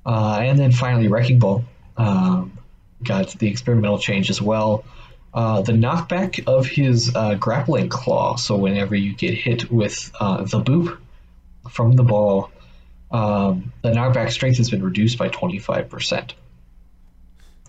Uh, 0.04 0.38
and 0.42 0.58
then 0.58 0.72
finally, 0.72 1.08
Wrecking 1.08 1.38
Ball 1.38 1.64
um, 1.96 2.58
got 3.02 3.30
the 3.38 3.48
experimental 3.48 3.98
change 3.98 4.30
as 4.30 4.40
well. 4.40 4.84
Uh, 5.32 5.62
the 5.62 5.72
knockback 5.72 6.42
of 6.46 6.66
his 6.66 7.14
uh, 7.14 7.34
grappling 7.34 7.88
claw. 7.88 8.36
So 8.36 8.56
whenever 8.56 8.94
you 8.94 9.14
get 9.14 9.34
hit 9.34 9.70
with 9.70 10.10
uh, 10.18 10.44
the 10.44 10.60
boop, 10.60 10.98
from 11.68 11.92
the 11.92 12.02
ball, 12.02 12.50
um, 13.10 13.72
the 13.82 13.90
knockback 13.90 14.30
strength 14.30 14.56
has 14.58 14.70
been 14.70 14.82
reduced 14.82 15.18
by 15.18 15.28
25%. 15.28 16.32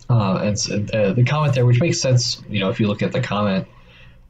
Uh, 0.09 0.39
and 0.43 0.91
uh, 0.95 1.13
the 1.13 1.23
comment 1.23 1.55
there, 1.55 1.65
which 1.65 1.79
makes 1.79 1.99
sense, 1.99 2.41
you 2.49 2.59
know, 2.59 2.69
if 2.69 2.79
you 2.79 2.87
look 2.87 3.01
at 3.01 3.11
the 3.11 3.21
comment, 3.21 3.67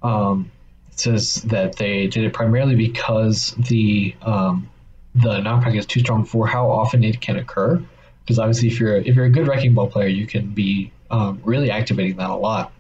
um, 0.04 0.52
says 1.00 1.36
that 1.44 1.76
they 1.78 2.08
did 2.08 2.24
it 2.24 2.34
primarily 2.34 2.76
because 2.76 3.52
the 3.58 4.16
um, 4.22 4.70
the 5.16 5.40
knockback 5.40 5.78
is 5.78 5.86
too 5.86 6.00
strong 6.00 6.26
for 6.26 6.48
how 6.48 6.70
often 6.70 7.04
it 7.04 7.20
can 7.22 7.38
occur. 7.38 7.84
Because 8.22 8.40
obviously, 8.40 8.68
if 8.70 8.80
you're 8.80 8.96
if 8.96 9.16
you're 9.16 9.26
a 9.26 9.30
good 9.30 9.48
wrecking 9.48 9.74
ball 9.74 9.88
player, 9.88 10.08
you 10.08 10.28
can 10.28 10.50
be 10.52 10.92
um, 11.10 11.42
really 11.44 11.72
activating 11.72 12.18
that 12.18 12.30
a 12.30 12.36
lot. 12.36 12.72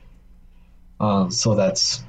Um, 1.00 1.32
so 1.32 1.56
that's 1.56 2.04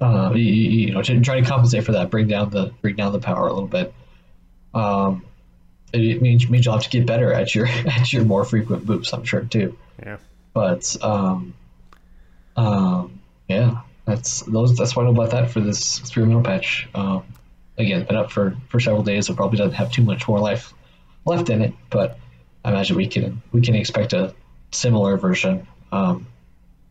uh, 0.00 0.32
you, 0.34 0.42
you, 0.42 0.92
know 0.92 1.02
to 1.02 1.20
try 1.20 1.40
to 1.40 1.46
compensate 1.46 1.84
for 1.84 1.92
that, 1.92 2.10
bring 2.10 2.26
down 2.26 2.50
the 2.50 2.72
bring 2.82 2.96
down 2.96 3.12
the 3.12 3.20
power 3.20 3.46
a 3.46 3.52
little 3.52 3.68
bit. 3.68 3.94
Um, 4.72 5.24
it 5.92 6.20
means 6.20 6.48
means 6.48 6.64
you'll 6.64 6.74
have 6.74 6.84
to 6.84 6.90
get 6.90 7.06
better 7.06 7.32
at 7.32 7.54
your 7.54 7.66
at 7.86 8.12
your 8.12 8.24
more 8.24 8.44
frequent 8.44 8.86
boops. 8.86 9.12
I'm 9.12 9.24
sure 9.24 9.42
too. 9.42 9.78
Yeah. 10.02 10.16
But 10.52 10.96
um, 11.02 11.54
um, 12.56 13.20
yeah, 13.48 13.82
that's 14.04 14.40
those. 14.42 14.76
That's 14.76 14.94
what 14.94 15.06
I 15.06 15.10
know 15.10 15.14
about 15.14 15.30
that 15.30 15.50
for 15.50 15.60
this 15.60 15.98
experimental 15.98 16.42
patch. 16.42 16.88
Um, 16.94 17.24
again, 17.78 18.04
been 18.04 18.16
up 18.16 18.30
for 18.30 18.56
for 18.68 18.80
several 18.80 19.02
days. 19.02 19.28
It 19.28 19.36
probably 19.36 19.58
doesn't 19.58 19.74
have 19.74 19.90
too 19.90 20.02
much 20.02 20.28
more 20.28 20.38
life 20.38 20.74
left 21.24 21.48
in 21.48 21.62
it, 21.62 21.74
but 21.90 22.18
I 22.64 22.70
imagine 22.70 22.96
we 22.96 23.06
can 23.06 23.42
we 23.52 23.60
can 23.60 23.74
expect 23.74 24.12
a 24.12 24.34
similar 24.72 25.16
version 25.16 25.66
um, 25.92 26.26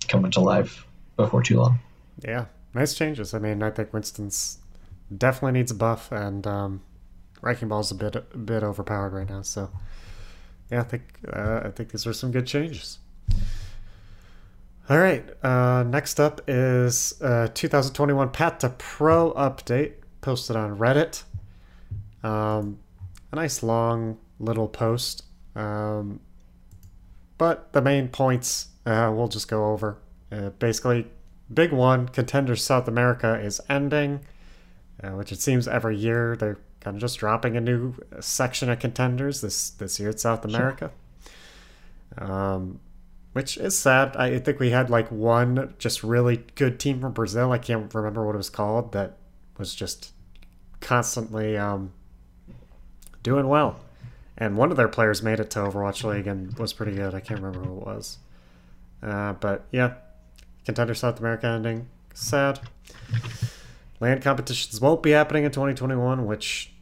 coming 0.08 0.32
to 0.32 0.40
life 0.40 0.86
before 1.16 1.44
too 1.44 1.58
long. 1.58 1.80
Yeah, 2.24 2.46
nice 2.74 2.96
changes. 2.96 3.34
I 3.34 3.40
mean, 3.40 3.62
I 3.62 3.70
think 3.70 3.94
Winston's 3.94 4.60
definitely 5.16 5.60
needs 5.60 5.72
a 5.72 5.76
buff, 5.76 6.12
and 6.12 6.46
um, 6.48 6.82
Wrecking 7.42 7.68
Ball's 7.68 7.92
a 7.92 7.96
bit 7.96 8.16
a 8.16 8.22
bit 8.22 8.64
overpowered 8.64 9.14
right 9.14 9.30
now. 9.30 9.44
So, 9.44 9.70
yeah, 10.72 10.82
I 10.82 10.84
think 10.84 11.04
uh, 11.32 11.62
I 11.66 11.70
think 11.70 11.92
these 11.92 12.08
are 12.08 12.14
some 12.14 12.32
good 12.32 12.48
changes. 12.48 12.98
All 14.90 14.98
right, 14.98 15.24
uh, 15.42 15.84
next 15.84 16.20
up 16.20 16.42
is 16.46 17.14
uh, 17.22 17.48
2021 17.54 18.32
Path 18.32 18.58
to 18.60 18.70
Pro 18.70 19.32
update 19.32 19.94
posted 20.20 20.58
on 20.58 20.78
Reddit. 20.78 21.24
Um, 22.22 22.80
a 23.32 23.38
nice 23.38 23.64
long 23.64 24.18
little 24.40 24.68
post. 24.68 25.24
Um, 25.56 26.20
but 27.38 27.72
the 27.72 27.82
main 27.82 28.10
points 28.10 28.68
uh, 28.86 29.10
we'll 29.16 29.30
just 29.30 29.48
go 29.48 29.72
over. 29.72 30.00
Uh, 30.30 30.50
basically, 30.50 31.08
big 31.54 31.72
one 31.72 32.10
Contenders 32.10 32.62
South 32.62 32.90
America 32.90 33.40
is 33.40 33.62
ending, 33.70 34.20
uh, 35.02 35.12
which 35.12 35.32
it 35.32 35.40
seems 35.40 35.66
every 35.66 35.96
year 35.96 36.36
they're 36.36 36.60
kind 36.82 36.98
of 36.98 37.02
just 37.02 37.20
dropping 37.20 37.56
a 37.56 37.62
new 37.62 37.96
section 38.20 38.70
of 38.70 38.80
contenders. 38.80 39.40
This 39.40 39.70
this 39.70 39.98
year 39.98 40.10
it's 40.10 40.24
South 40.24 40.44
America. 40.44 40.92
Um, 42.18 42.82
which 43.34 43.58
is 43.58 43.78
sad. 43.78 44.16
I 44.16 44.40
think 44.40 44.60
we 44.60 44.70
had 44.70 44.90
like 44.90 45.12
one 45.12 45.74
just 45.78 46.04
really 46.04 46.46
good 46.56 46.80
team 46.80 47.02
from 47.02 47.14
Brazil. 47.14 47.52
I 47.52 47.58
can't 47.58 47.94
remember 47.94 48.26
what 48.26 48.36
it 48.36 48.38
was 48.38 48.50
called 48.50 48.94
that 48.94 49.18
was 49.58 49.76
just 49.76 50.14
constantly 50.80 51.58
um, 51.58 51.92
doing 53.22 53.48
well. 53.48 53.80
And 54.38 54.58
one 54.58 54.72
of 54.72 54.78
their 54.78 54.88
players 54.88 55.22
made 55.22 55.40
it 55.40 55.50
to 55.52 55.60
Overwatch 55.60 56.04
League 56.04 56.28
and 56.28 56.58
was 56.58 56.74
pretty 56.74 56.94
good. 56.94 57.14
I 57.14 57.20
can't 57.20 57.40
remember 57.40 57.68
who 57.68 57.78
it 57.78 57.86
was. 57.86 58.18
Uh, 59.02 59.34
but 59.34 59.66
yeah, 59.72 59.94
Contender 60.66 60.96
South 60.96 61.20
America 61.20 61.48
ending. 61.48 61.88
Sad. 62.14 62.60
Land 64.00 64.22
competitions 64.22 64.82
won't 64.82 65.04
be 65.04 65.12
happening 65.12 65.44
in 65.44 65.52
2021, 65.52 66.26
which 66.26 66.73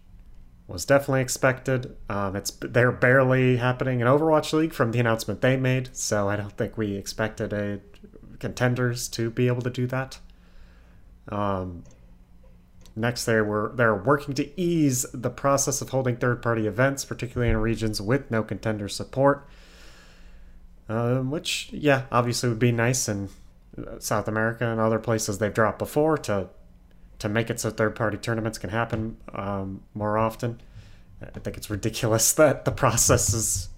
was 0.72 0.86
definitely 0.86 1.22
expected. 1.22 1.96
Um, 2.10 2.36
it's 2.36 2.52
they're 2.62 2.92
barely 2.92 3.58
happening 3.58 4.00
in 4.00 4.08
Overwatch 4.08 4.54
League 4.54 4.74
from 4.74 4.92
the 4.92 5.00
announcement 5.00 5.42
they 5.42 5.58
made, 5.58 5.96
so 5.96 6.30
I 6.30 6.36
don't 6.36 6.56
think 6.58 6.78
we 6.78 6.96
expected 6.96 7.54
a 7.54 7.80
contenders 8.40 9.08
to 9.10 9.30
be 9.30 9.48
able 9.48 9.62
to 9.62 9.70
do 9.70 9.88
that. 9.88 10.20
Um, 11.30 11.84
next, 12.96 13.26
they 13.26 13.42
were 13.42 13.72
they're 13.76 13.96
working 13.96 14.34
to 14.36 14.60
ease 14.60 15.06
the 15.14 15.30
process 15.30 15.82
of 15.82 15.90
holding 15.90 16.18
third-party 16.18 16.68
events, 16.68 17.06
particularly 17.06 17.52
in 17.52 17.58
regions 17.58 18.02
with 18.02 18.32
no 18.32 18.44
contender 18.44 18.88
support. 18.88 19.48
Um, 20.90 21.32
which, 21.32 21.70
yeah, 21.72 22.04
obviously 22.12 22.50
would 22.50 22.60
be 22.60 22.74
nice 22.74 23.08
in 23.08 23.30
South 24.00 24.28
America 24.28 24.68
and 24.68 24.82
other 24.82 25.00
places 25.00 25.38
they've 25.38 25.54
dropped 25.54 25.80
before 25.80 26.18
to 26.18 26.50
to 27.22 27.30
make 27.30 27.52
it 27.52 27.60
so 27.60 27.70
third 27.70 27.96
party 27.96 28.18
tournaments 28.18 28.58
can 28.58 28.72
happen 28.72 29.16
um, 29.34 29.84
more 29.94 30.18
often. 30.18 30.60
I 31.22 31.40
think 31.40 31.56
it's 31.56 31.70
ridiculous 31.70 32.34
that 32.42 32.66
the 32.66 32.72
process 32.72 33.34
is 33.34 33.70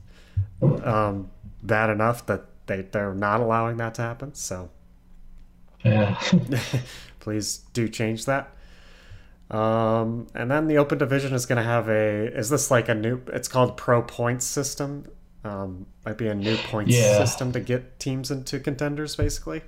um, 0.61 1.29
bad 1.61 1.89
enough 1.89 2.25
that 2.27 2.45
they, 2.67 2.81
they're 2.81 3.13
not 3.13 3.41
allowing 3.41 3.77
that 3.77 3.95
to 3.95 4.01
happen. 4.01 4.33
So, 4.33 4.69
yeah, 5.83 6.17
please 7.19 7.57
do 7.73 7.89
change 7.89 8.25
that. 8.25 8.49
Um, 9.51 10.27
and 10.33 10.49
then 10.49 10.67
the 10.67 10.77
open 10.77 10.97
division 10.97 11.33
is 11.33 11.45
going 11.45 11.57
to 11.57 11.63
have 11.63 11.89
a. 11.89 12.33
Is 12.33 12.49
this 12.49 12.71
like 12.71 12.87
a 12.87 12.95
new? 12.95 13.21
It's 13.27 13.49
called 13.49 13.75
Pro 13.75 14.01
Points 14.01 14.45
system. 14.45 15.05
Um, 15.43 15.85
might 16.05 16.17
be 16.17 16.27
a 16.27 16.33
new 16.33 16.55
points 16.55 16.95
yeah. 16.95 17.17
system 17.17 17.51
to 17.51 17.59
get 17.59 17.99
teams 17.99 18.31
into 18.31 18.61
contenders, 18.61 19.17
basically. 19.17 19.63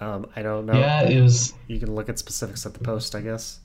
Um, 0.00 0.26
I 0.34 0.42
don't 0.42 0.66
know. 0.66 0.74
Yeah, 0.74 1.08
it 1.08 1.20
was. 1.20 1.54
You 1.68 1.78
can 1.78 1.94
look 1.94 2.08
at 2.08 2.18
specifics 2.18 2.66
at 2.66 2.74
the 2.74 2.80
post, 2.80 3.14
I 3.14 3.20
guess. 3.20 3.60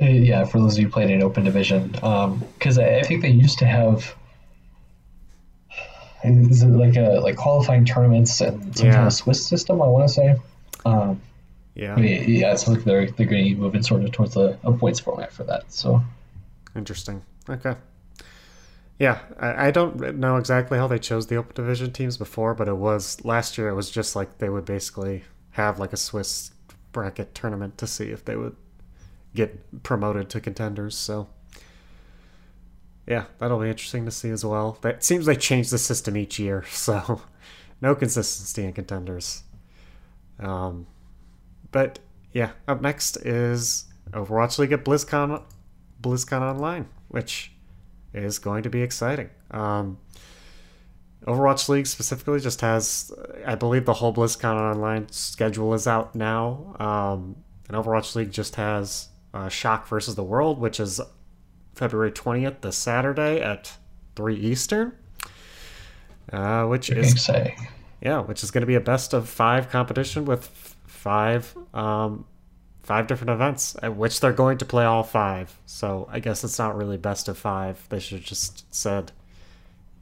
Uh, 0.00 0.06
yeah, 0.06 0.44
for 0.44 0.60
those 0.60 0.74
of 0.76 0.82
you 0.82 0.88
playing 0.88 1.10
in 1.10 1.22
open 1.22 1.44
division, 1.44 1.88
because 1.88 2.78
um, 2.78 2.84
I, 2.84 3.00
I, 3.00 3.02
think 3.02 3.22
they 3.22 3.30
used 3.30 3.58
to 3.58 3.66
have. 3.66 4.14
Is 6.24 6.62
it 6.62 6.68
like 6.68 6.96
a 6.96 7.20
like 7.20 7.36
qualifying 7.36 7.84
tournaments 7.84 8.40
and 8.40 8.76
some 8.76 8.86
yeah. 8.86 8.94
kind 8.94 9.06
of 9.06 9.12
Swiss 9.12 9.44
system? 9.44 9.82
I 9.82 9.86
want 9.86 10.08
to 10.08 10.14
say. 10.14 10.36
Um, 10.84 11.20
yeah. 11.74 11.96
yeah, 11.98 12.52
it 12.52 12.58
sounds 12.58 12.78
like 12.78 12.84
they're 12.84 13.10
they're 13.10 13.26
going 13.26 13.44
to 13.44 13.54
be 13.54 13.54
moving 13.54 13.82
sort 13.82 14.02
of 14.02 14.12
towards 14.12 14.36
a, 14.36 14.58
a 14.64 14.72
points 14.72 15.00
format 15.00 15.32
for 15.32 15.44
that. 15.44 15.72
So. 15.72 16.02
Interesting. 16.74 17.22
Okay. 17.48 17.74
Yeah, 18.98 19.20
I, 19.38 19.68
I 19.68 19.70
don't 19.70 20.16
know 20.16 20.36
exactly 20.36 20.76
how 20.76 20.88
they 20.88 20.98
chose 20.98 21.26
the 21.28 21.36
open 21.36 21.54
division 21.54 21.92
teams 21.92 22.16
before, 22.16 22.54
but 22.54 22.68
it 22.68 22.76
was 22.76 23.24
last 23.24 23.56
year. 23.56 23.68
It 23.68 23.74
was 23.74 23.90
just 23.90 24.16
like 24.16 24.38
they 24.38 24.48
would 24.48 24.64
basically 24.64 25.24
have 25.50 25.78
like 25.78 25.92
a 25.92 25.96
Swiss 25.96 26.50
bracket 26.92 27.34
tournament 27.34 27.78
to 27.78 27.86
see 27.86 28.10
if 28.10 28.24
they 28.24 28.36
would 28.36 28.56
get 29.34 29.82
promoted 29.84 30.28
to 30.30 30.40
contenders. 30.40 30.96
So 30.96 31.28
yeah, 33.06 33.24
that'll 33.38 33.60
be 33.60 33.70
interesting 33.70 34.04
to 34.04 34.10
see 34.10 34.30
as 34.30 34.44
well. 34.44 34.78
That 34.82 35.04
seems 35.04 35.26
they 35.26 35.36
change 35.36 35.70
the 35.70 35.78
system 35.78 36.16
each 36.16 36.38
year, 36.38 36.64
so 36.70 37.22
no 37.80 37.94
consistency 37.94 38.64
in 38.64 38.72
contenders. 38.72 39.44
Um, 40.40 40.86
but 41.70 42.00
yeah, 42.32 42.50
up 42.66 42.80
next 42.80 43.16
is 43.18 43.86
Overwatch 44.10 44.58
League 44.58 44.72
at 44.72 44.84
BlizzCon, 44.84 45.42
BlizzCon 46.02 46.40
Online, 46.40 46.88
which 47.08 47.52
is 48.12 48.38
going 48.38 48.62
to 48.62 48.70
be 48.70 48.82
exciting. 48.82 49.30
Um, 49.50 49.98
Overwatch 51.26 51.68
League 51.68 51.86
specifically 51.86 52.40
just 52.40 52.60
has, 52.60 53.12
I 53.44 53.54
believe, 53.54 53.84
the 53.84 53.94
whole 53.94 54.14
BlizzCon 54.14 54.54
Online 54.54 55.08
schedule 55.10 55.74
is 55.74 55.86
out 55.86 56.14
now. 56.14 56.76
Um, 56.78 57.36
and 57.68 57.76
Overwatch 57.76 58.14
League 58.14 58.30
just 58.30 58.56
has 58.56 59.08
uh, 59.34 59.48
Shock 59.48 59.88
versus 59.88 60.14
the 60.14 60.24
World, 60.24 60.58
which 60.58 60.80
is 60.80 61.00
February 61.74 62.12
20th, 62.12 62.60
the 62.60 62.72
Saturday 62.72 63.40
at 63.40 63.76
3 64.16 64.36
Eastern. 64.36 64.92
Uh, 66.32 66.66
which 66.66 66.90
is 66.90 67.12
exciting. 67.12 67.68
Yeah, 68.00 68.20
which 68.20 68.44
is 68.44 68.50
going 68.50 68.62
to 68.62 68.66
be 68.66 68.74
a 68.74 68.80
best 68.80 69.12
of 69.12 69.28
five 69.28 69.70
competition 69.70 70.24
with 70.24 70.46
five 70.86 71.56
um, 71.74 72.26
five 72.88 73.06
different 73.06 73.30
events, 73.30 73.76
at 73.82 73.94
which 73.94 74.18
they're 74.18 74.32
going 74.32 74.56
to 74.56 74.64
play 74.64 74.86
all 74.86 75.02
five. 75.02 75.60
So 75.66 76.08
I 76.10 76.20
guess 76.20 76.42
it's 76.42 76.58
not 76.58 76.74
really 76.74 76.96
best 76.96 77.28
of 77.28 77.36
five. 77.36 77.86
They 77.90 78.00
should 78.00 78.24
just 78.24 78.64
said, 78.74 79.12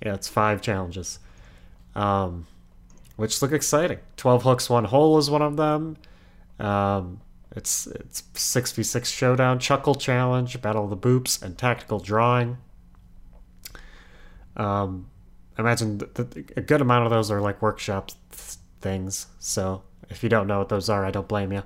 yeah, 0.00 0.14
it's 0.14 0.28
five 0.28 0.62
challenges, 0.62 1.18
um, 1.96 2.46
which 3.16 3.42
look 3.42 3.50
exciting. 3.50 3.98
Twelve 4.16 4.44
hooks, 4.44 4.70
one 4.70 4.84
hole 4.84 5.18
is 5.18 5.28
one 5.28 5.42
of 5.42 5.56
them. 5.56 5.96
Um, 6.60 7.20
it's 7.56 7.88
it's 7.88 8.22
six 8.34 8.70
v 8.70 8.84
six 8.84 9.10
showdown, 9.10 9.58
chuckle 9.58 9.96
challenge, 9.96 10.62
battle 10.62 10.84
of 10.84 10.90
the 10.90 10.96
boops, 11.08 11.42
and 11.42 11.58
tactical 11.58 11.98
drawing. 11.98 12.58
Um, 14.56 15.08
imagine 15.58 16.00
a 16.56 16.60
good 16.62 16.80
amount 16.80 17.04
of 17.04 17.10
those 17.10 17.32
are 17.32 17.40
like 17.40 17.60
workshop 17.60 18.12
things. 18.80 19.26
So 19.40 19.82
if 20.08 20.22
you 20.22 20.28
don't 20.28 20.46
know 20.46 20.58
what 20.60 20.68
those 20.68 20.88
are, 20.88 21.04
I 21.04 21.10
don't 21.10 21.26
blame 21.26 21.52
you. 21.52 21.64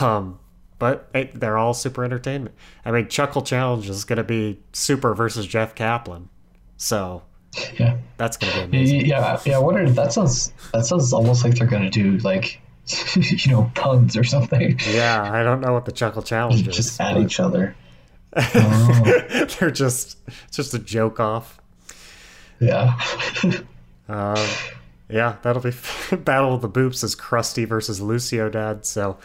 Um, 0.00 0.38
but 0.78 1.10
they're 1.34 1.58
all 1.58 1.74
super 1.74 2.04
entertainment. 2.04 2.54
I 2.84 2.90
mean, 2.90 3.08
Chuckle 3.08 3.42
Challenge 3.42 3.88
is 3.88 4.04
going 4.04 4.16
to 4.16 4.24
be 4.24 4.60
Super 4.72 5.14
versus 5.14 5.46
Jeff 5.46 5.74
Kaplan, 5.74 6.28
so 6.76 7.22
yeah, 7.78 7.98
that's 8.16 8.36
going 8.36 8.52
to 8.52 8.58
be 8.60 8.64
amazing. 8.64 9.06
Yeah, 9.06 9.40
yeah. 9.44 9.56
I 9.56 9.58
wonder. 9.58 9.88
That 9.90 10.12
sounds 10.12 10.52
that 10.72 10.86
sounds 10.86 11.12
almost 11.12 11.44
like 11.44 11.54
they're 11.54 11.66
going 11.66 11.84
to 11.84 11.90
do 11.90 12.18
like 12.18 12.60
you 13.16 13.52
know, 13.52 13.70
puns 13.74 14.16
or 14.16 14.24
something. 14.24 14.78
Yeah, 14.90 15.22
I 15.22 15.42
don't 15.42 15.60
know 15.60 15.72
what 15.72 15.84
the 15.84 15.92
chuckle 15.92 16.22
challenge 16.22 16.66
is. 16.66 16.76
Just 16.76 17.00
at 17.00 17.16
each 17.16 17.40
other. 17.40 17.76
Oh. 18.34 19.02
They're 19.60 19.70
just 19.70 20.16
it's 20.48 20.56
just 20.56 20.72
a 20.72 20.78
joke 20.78 21.20
off. 21.20 21.60
Yeah. 22.60 22.98
uh, 24.08 24.48
yeah, 25.10 25.36
that'll 25.42 25.60
be 25.60 25.72
Battle 26.16 26.54
of 26.54 26.62
the 26.62 26.68
Boops 26.68 27.04
is 27.04 27.14
Crusty 27.14 27.66
versus 27.66 28.00
Lucio 28.00 28.48
Dad. 28.48 28.86
So, 28.86 29.18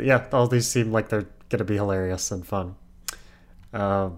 yeah, 0.00 0.26
all 0.32 0.46
these 0.46 0.68
seem 0.68 0.92
like 0.92 1.08
they're 1.08 1.28
going 1.48 1.58
to 1.58 1.64
be 1.64 1.76
hilarious 1.76 2.30
and 2.30 2.46
fun. 2.46 2.76
Uh, 3.72 4.10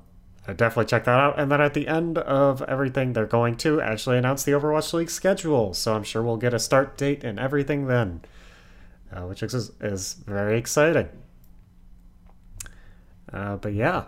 definitely 0.47 0.87
check 0.87 1.05
that 1.05 1.19
out. 1.19 1.39
And 1.39 1.51
then 1.51 1.61
at 1.61 1.75
the 1.75 1.87
end 1.87 2.19
of 2.19 2.63
everything, 2.63 3.13
they're 3.13 3.27
going 3.27 3.57
to 3.59 3.81
actually 3.81 4.19
announce 4.19 4.43
the 4.45 4.53
Overwatch 4.53 4.93
League 4.93 5.11
schedule. 5.11 5.75
So 5.75 5.95
I'm 5.95 6.03
sure 6.03 6.23
we'll 6.23 6.37
get 6.37 6.55
a 6.55 6.59
start 6.59 6.97
date 6.97 7.25
and 7.25 7.39
everything 7.39 7.87
then, 7.87 8.23
uh, 9.13 9.23
which 9.23 9.43
is, 9.43 9.73
is 9.81 10.15
very 10.27 10.59
exciting. 10.59 11.09
Uh, 13.33 13.57
but 13.57 13.75
yeah, 13.75 14.05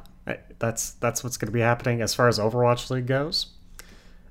that's 0.59 0.93
that's 0.93 1.23
what's 1.23 1.37
going 1.37 1.47
to 1.47 1.53
be 1.53 1.61
happening 1.61 2.01
as 2.01 2.15
far 2.15 2.29
as 2.29 2.39
Overwatch 2.39 2.91
League 2.91 3.07
goes. 3.07 3.47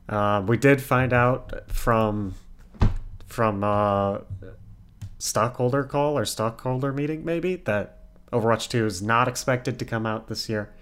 Uh, 0.09 0.43
we 0.45 0.57
did 0.57 0.81
find 0.81 1.13
out 1.13 1.69
from 1.71 2.35
from 3.25 3.63
uh, 3.63 4.19
stockholder 5.21 5.83
call 5.83 6.17
or 6.17 6.25
stockholder 6.25 6.91
meeting 6.91 7.23
maybe 7.23 7.55
that 7.55 7.99
Overwatch 8.33 8.69
2 8.69 8.85
is 8.85 9.01
not 9.01 9.27
expected 9.27 9.77
to 9.77 9.85
come 9.85 10.05
out 10.05 10.27
this 10.27 10.49
year. 10.49 10.73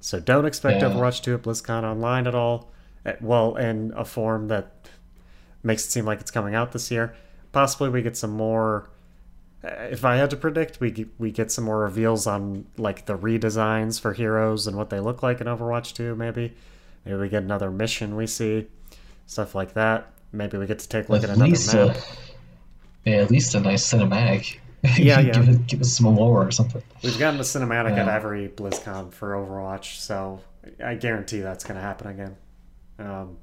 So 0.00 0.20
don't 0.20 0.44
expect 0.44 0.80
yeah. 0.80 0.88
Overwatch 0.88 1.22
2 1.22 1.34
at 1.34 1.42
BlizzCon 1.42 1.82
Online 1.82 2.26
at 2.26 2.34
all. 2.34 2.70
Well, 3.20 3.56
in 3.56 3.92
a 3.96 4.04
form 4.04 4.48
that 4.48 4.88
makes 5.62 5.84
it 5.86 5.90
seem 5.90 6.04
like 6.04 6.20
it's 6.20 6.30
coming 6.30 6.54
out 6.54 6.72
this 6.72 6.90
year. 6.90 7.14
Possibly 7.52 7.88
we 7.88 8.02
get 8.02 8.16
some 8.16 8.30
more. 8.30 8.90
Uh, 9.64 9.68
if 9.90 10.04
I 10.04 10.16
had 10.16 10.30
to 10.30 10.36
predict, 10.36 10.80
we 10.80 11.06
we 11.18 11.30
get 11.30 11.50
some 11.50 11.64
more 11.64 11.80
reveals 11.80 12.26
on 12.26 12.66
like 12.76 13.06
the 13.06 13.16
redesigns 13.16 14.00
for 14.00 14.12
heroes 14.12 14.66
and 14.66 14.76
what 14.76 14.90
they 14.90 15.00
look 15.00 15.22
like 15.22 15.40
in 15.40 15.46
Overwatch 15.46 15.94
2. 15.94 16.14
Maybe, 16.14 16.54
maybe 17.04 17.16
we 17.16 17.28
get 17.28 17.42
another 17.42 17.70
mission 17.70 18.16
we 18.16 18.26
see, 18.26 18.68
stuff 19.26 19.54
like 19.54 19.74
that. 19.74 20.12
Maybe 20.32 20.58
we 20.58 20.66
get 20.66 20.78
to 20.78 20.88
take 20.88 21.08
a 21.08 21.12
look 21.12 21.24
at, 21.24 21.30
at 21.30 21.36
another 21.36 21.88
map. 21.88 21.96
A, 23.06 23.10
yeah, 23.10 23.16
at 23.16 23.30
least 23.30 23.54
a 23.54 23.60
nice 23.60 23.86
cinematic. 23.92 24.58
Yeah, 24.96 25.20
yeah. 25.20 25.32
give, 25.32 25.48
it, 25.50 25.66
give 25.66 25.80
us 25.82 25.92
some 25.92 26.16
lore 26.16 26.46
or 26.46 26.50
something. 26.50 26.82
We've 27.02 27.18
gotten 27.18 27.38
a 27.38 27.42
cinematic 27.42 27.96
yeah. 27.96 28.04
at 28.04 28.08
every 28.08 28.48
BlizzCon 28.48 29.12
for 29.12 29.32
Overwatch, 29.32 29.98
so 29.98 30.40
I 30.82 30.94
guarantee 30.94 31.40
that's 31.40 31.64
going 31.64 31.74
to 31.74 31.82
happen 31.82 32.06
again. 32.06 32.36
Um, 32.98 33.36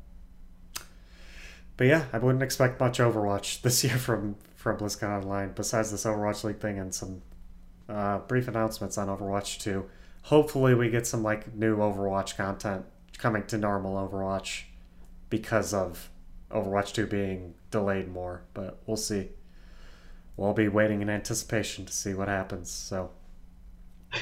but 1.78 1.86
yeah, 1.86 2.06
I 2.12 2.18
wouldn't 2.18 2.42
expect 2.42 2.80
much 2.80 2.98
Overwatch 2.98 3.62
this 3.62 3.84
year 3.84 3.98
from 3.98 4.36
from 4.56 4.78
BlizzCon 4.78 5.22
Online, 5.22 5.52
besides 5.54 5.92
this 5.92 6.06
Overwatch 6.06 6.44
League 6.44 6.60
thing 6.60 6.80
and 6.80 6.94
some 6.94 7.22
uh, 7.88 8.18
brief 8.20 8.48
announcements 8.48 8.98
on 8.98 9.08
Overwatch 9.08 9.60
2. 9.60 9.88
Hopefully, 10.24 10.74
we 10.74 10.90
get 10.90 11.08
some 11.08 11.24
like 11.24 11.54
new 11.54 11.78
Overwatch 11.78 12.36
content 12.36 12.86
coming 13.18 13.46
to 13.46 13.58
normal 13.58 13.96
Overwatch 13.96 14.64
because 15.30 15.74
of 15.74 16.10
Overwatch 16.52 16.94
2 16.94 17.06
being 17.08 17.54
delayed 17.72 18.10
more, 18.10 18.42
but 18.54 18.82
we'll 18.86 18.98
see. 18.98 19.30
We'll 20.38 20.54
be 20.54 20.68
waiting 20.68 21.02
in 21.02 21.10
anticipation 21.10 21.86
to 21.86 21.94
see 21.94 22.14
what 22.14 22.28
happens. 22.28 22.70
So, 22.70 23.10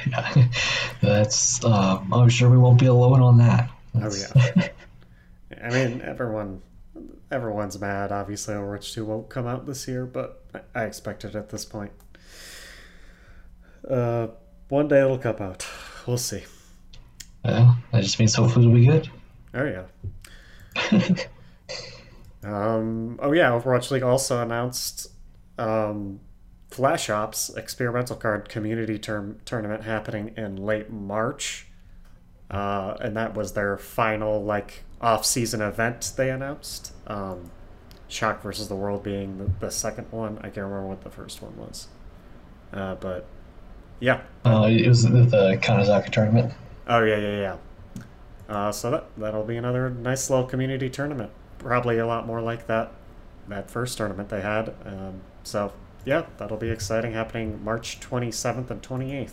yeah, 0.08 0.48
that's. 1.02 1.64
Um, 1.64 2.14
I'm 2.14 2.30
sure 2.30 2.50
we 2.50 2.58
won't 2.58 2.80
be 2.80 2.86
alone 2.88 3.22
on 3.22 3.38
that. 3.38 3.70
That's... 3.94 4.36
Oh 4.36 4.42
yeah. 4.56 4.70
I 5.64 5.70
mean, 5.70 6.02
everyone, 6.02 6.62
everyone's 7.32 7.80
mad. 7.80 8.12
Obviously, 8.12 8.56
Overwatch 8.56 8.94
2 8.94 9.06
won't 9.06 9.30
come 9.30 9.46
out 9.46 9.66
this 9.66 9.88
year, 9.88 10.06
but 10.06 10.42
I 10.74 10.84
expect 10.84 11.26
it 11.26 11.36
at 11.36 11.50
this 11.50 11.66
point. 11.66 11.92
Uh, 13.88 14.28
one 14.70 14.88
day 14.88 15.02
it'll 15.02 15.18
come 15.18 15.38
out. 15.40 15.68
We'll 16.08 16.18
see. 16.18 16.44
Yeah, 17.44 17.76
that 17.92 18.04
just 18.04 18.20
means 18.20 18.34
hopefully 18.34 18.66
it'll 18.66 18.78
be 18.78 18.86
good. 18.86 19.10
Oh 19.54 19.86
yeah. 20.86 21.16
Um, 22.46 23.20
oh 23.24 23.32
yeah, 23.32 23.50
Overwatch 23.50 23.90
League 23.90 24.04
also 24.04 24.40
announced 24.42 25.08
um, 25.58 26.20
Flash 26.70 27.10
Ops 27.10 27.50
experimental 27.56 28.16
card 28.16 28.50
community 28.50 29.00
term 29.00 29.40
tournament 29.46 29.84
happening 29.84 30.34
in 30.36 30.58
late 30.58 30.90
March, 30.90 31.68
uh, 32.50 32.96
and 33.00 33.16
that 33.16 33.34
was 33.34 33.54
their 33.54 33.78
final 33.78 34.44
like 34.44 34.84
off-season 35.02 35.62
event 35.62 36.14
they 36.18 36.30
announced. 36.30 36.94
Um, 37.08 37.52
Shock 38.08 38.44
versus 38.44 38.68
the 38.68 38.76
World 38.76 39.04
being 39.04 39.38
the, 39.38 39.66
the, 39.66 39.72
second 39.72 40.08
one. 40.12 40.38
I 40.40 40.44
can't 40.44 40.58
remember 40.58 40.88
what 40.88 41.02
the 41.02 41.10
first 41.10 41.42
one 41.42 41.58
was, 41.58 41.88
uh, 42.72 42.96
but 42.96 43.26
yeah. 44.00 44.22
Uh, 44.46 44.68
it 44.70 44.88
was 44.88 45.04
the, 45.04 45.10
the 45.10 45.60
Kanezaka 45.62 46.12
tournament. 46.12 46.54
Oh 46.88 47.04
yeah, 47.04 47.18
yeah, 47.18 47.40
yeah. 47.40 48.04
Uh, 48.48 48.72
so 48.72 48.92
that 48.92 49.06
that'll 49.18 49.44
be 49.44 49.58
another 49.58 49.90
nice 49.90 50.30
little 50.30 50.46
community 50.46 50.90
tournament 50.90 51.32
probably 51.66 51.98
a 51.98 52.06
lot 52.06 52.28
more 52.28 52.42
like 52.42 52.68
that 52.68 52.92
that 53.48 53.70
first 53.70 53.98
tournament 53.98 54.30
they 54.30 54.42
had. 54.42 54.74
Um, 54.86 55.22
so 55.44 55.74
yeah, 56.06 56.26
that'll 56.38 56.58
be 56.58 56.70
exciting. 56.70 57.14
Happening 57.14 57.64
March 57.64 58.00
27th 58.00 58.70
and 58.70 58.82
28th. 58.82 59.32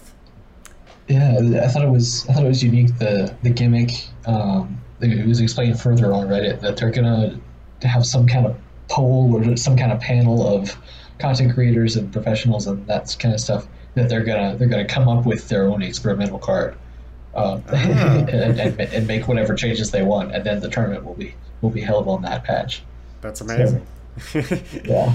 Yeah, 1.09 1.39
I 1.63 1.69
thought 1.69 1.85
it 1.85 1.91
was 1.91 2.29
I 2.29 2.35
thought 2.35 2.45
it 2.45 2.49
was 2.49 2.63
unique 2.63 2.97
the 2.99 3.35
the 3.43 3.51
gimmick. 3.51 4.09
Um, 4.27 4.81
it 5.01 5.27
was 5.27 5.41
explained 5.41 5.81
further 5.81 6.13
on 6.13 6.29
Reddit 6.29 6.61
that 6.61 6.77
they're 6.77 6.91
gonna 6.91 7.39
have 7.83 8.07
some 8.07 8.27
kind 8.27 8.47
of 8.47 8.57
poll 8.89 9.35
or 9.35 9.57
some 9.57 9.77
kind 9.77 9.91
of 9.91 10.01
panel 10.01 10.47
of 10.47 10.77
content 11.19 11.55
creators 11.55 11.97
and 11.97 12.13
professionals 12.13 12.67
and 12.67 12.87
that 12.87 13.17
kind 13.19 13.35
of 13.35 13.41
stuff 13.41 13.67
that 13.95 14.09
they're 14.09 14.25
gonna 14.25 14.57
they're 14.57 14.69
gonna 14.69 14.85
come 14.85 15.09
up 15.09 15.27
with 15.27 15.49
their 15.49 15.69
own 15.69 15.83
experimental 15.83 16.39
card 16.39 16.77
uh, 17.35 17.61
ah. 17.69 17.73
and, 18.29 18.61
and, 18.61 18.81
and, 18.81 19.07
make 19.07 19.27
whatever 19.27 19.55
changes 19.55 19.91
they 19.91 20.03
want, 20.03 20.35
and 20.35 20.45
then 20.45 20.61
the 20.61 20.69
tournament 20.69 21.05
will 21.05 21.15
be 21.15 21.35
will 21.61 21.71
be 21.71 21.81
held 21.81 22.07
on 22.09 22.23
that 22.23 22.45
patch. 22.45 22.83
That's 23.21 23.41
amazing. 23.41 23.81
So, 23.81 23.87
yeah, 24.35 25.15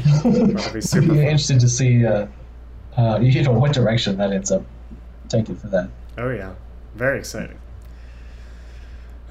be 0.73 0.81
super. 0.81 1.13
be 1.13 1.19
interested 1.19 1.59
to 1.59 1.69
see, 1.69 2.05
uh, 2.05 2.27
uh, 2.97 3.19
you 3.21 3.43
know, 3.43 3.51
what 3.51 3.73
direction 3.73 4.17
that 4.17 4.31
ends 4.31 4.51
up 4.51 4.63
taking 5.29 5.55
for 5.55 5.67
that. 5.67 5.89
Oh 6.17 6.29
yeah, 6.29 6.55
very 6.95 7.19
exciting. 7.19 7.59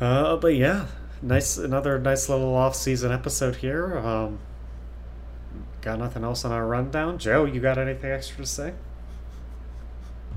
Uh, 0.00 0.36
but 0.36 0.54
yeah, 0.54 0.86
nice 1.22 1.56
another 1.56 1.98
nice 1.98 2.28
little 2.28 2.54
off-season 2.54 3.10
episode 3.10 3.56
here. 3.56 3.98
Um, 3.98 4.38
got 5.80 5.98
nothing 5.98 6.22
else 6.22 6.44
on 6.44 6.52
our 6.52 6.66
rundown. 6.66 7.18
Joe, 7.18 7.44
you 7.44 7.60
got 7.60 7.78
anything 7.78 8.10
extra 8.10 8.38
to 8.38 8.46
say? 8.46 8.74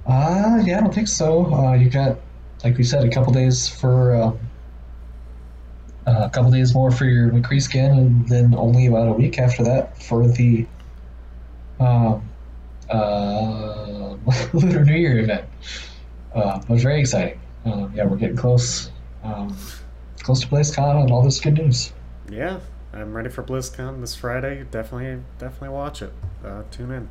Uh, 0.07 0.61
yeah, 0.65 0.77
I 0.77 0.81
don't 0.81 0.93
think 0.93 1.07
so. 1.07 1.53
Uh, 1.53 1.73
you 1.73 1.89
got 1.89 2.17
like 2.63 2.77
we 2.77 2.83
said, 2.83 3.05
a 3.05 3.09
couple 3.09 3.31
days 3.33 3.67
for 3.67 4.37
uh, 6.09 6.19
uh, 6.19 6.25
a 6.25 6.29
couple 6.29 6.51
days 6.51 6.73
more 6.73 6.91
for 6.91 7.05
your 7.05 7.29
McCree 7.29 7.61
skin, 7.61 7.91
and 7.91 8.27
then 8.27 8.55
only 8.55 8.87
about 8.87 9.07
a 9.07 9.13
week 9.13 9.37
after 9.37 9.63
that 9.63 10.01
for 10.01 10.27
the 10.27 10.65
um, 11.79 12.27
uh, 12.89 14.15
Lunar 14.53 14.83
New 14.83 14.95
Year 14.95 15.19
event. 15.19 15.45
Uh, 16.33 16.59
it 16.61 16.69
was 16.69 16.83
very 16.83 16.99
exciting. 16.99 17.39
Um, 17.65 17.91
yeah, 17.95 18.05
we're 18.05 18.17
getting 18.17 18.37
close, 18.37 18.91
um, 19.23 19.55
close 20.19 20.41
to 20.41 20.47
BlizzCon, 20.47 21.03
and 21.03 21.11
all 21.11 21.21
this 21.21 21.39
good 21.39 21.55
news. 21.55 21.93
Yeah, 22.29 22.59
I'm 22.93 23.13
ready 23.13 23.29
for 23.29 23.43
BlizzCon 23.43 24.01
this 24.01 24.15
Friday. 24.15 24.65
Definitely, 24.69 25.23
definitely 25.37 25.69
watch 25.69 26.01
it. 26.01 26.13
Uh, 26.43 26.63
tune 26.71 26.91
in. 26.91 27.09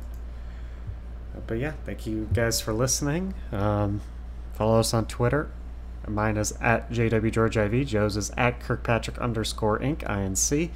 But 1.47 1.59
yeah, 1.59 1.73
thank 1.85 2.05
you 2.05 2.27
guys 2.33 2.59
for 2.59 2.73
listening. 2.73 3.33
Um, 3.51 4.01
Follow 4.53 4.79
us 4.79 4.93
on 4.93 5.05
Twitter. 5.05 5.49
Mine 6.09 6.37
is 6.37 6.53
at 6.61 6.89
JWGeorgeIV. 6.91 7.87
Joe's 7.87 8.17
is 8.17 8.31
at 8.37 8.59
Kirkpatrick 8.59 9.17
underscore 9.19 9.79
Inc. 9.79 9.99
INC. 9.99 10.69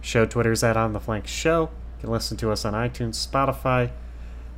Show 0.00 0.26
Twitter's 0.26 0.62
at 0.64 0.76
On 0.76 0.92
the 0.92 1.00
Flank 1.00 1.26
Show. 1.26 1.70
You 1.98 2.00
can 2.00 2.10
listen 2.10 2.36
to 2.38 2.50
us 2.50 2.64
on 2.64 2.74
iTunes, 2.74 3.26
Spotify, 3.26 3.90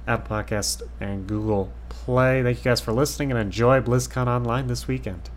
Apple 0.07 0.37
Podcast, 0.37 0.83
and 1.01 1.27
Google 1.27 1.73
Play. 1.89 2.43
Thank 2.43 2.59
you 2.59 2.65
guys 2.65 2.81
for 2.81 2.93
listening 2.93 3.31
and 3.31 3.39
enjoy 3.39 3.81
BlizzCon 3.81 4.27
Online 4.27 4.67
this 4.67 4.89
weekend. 4.89 5.31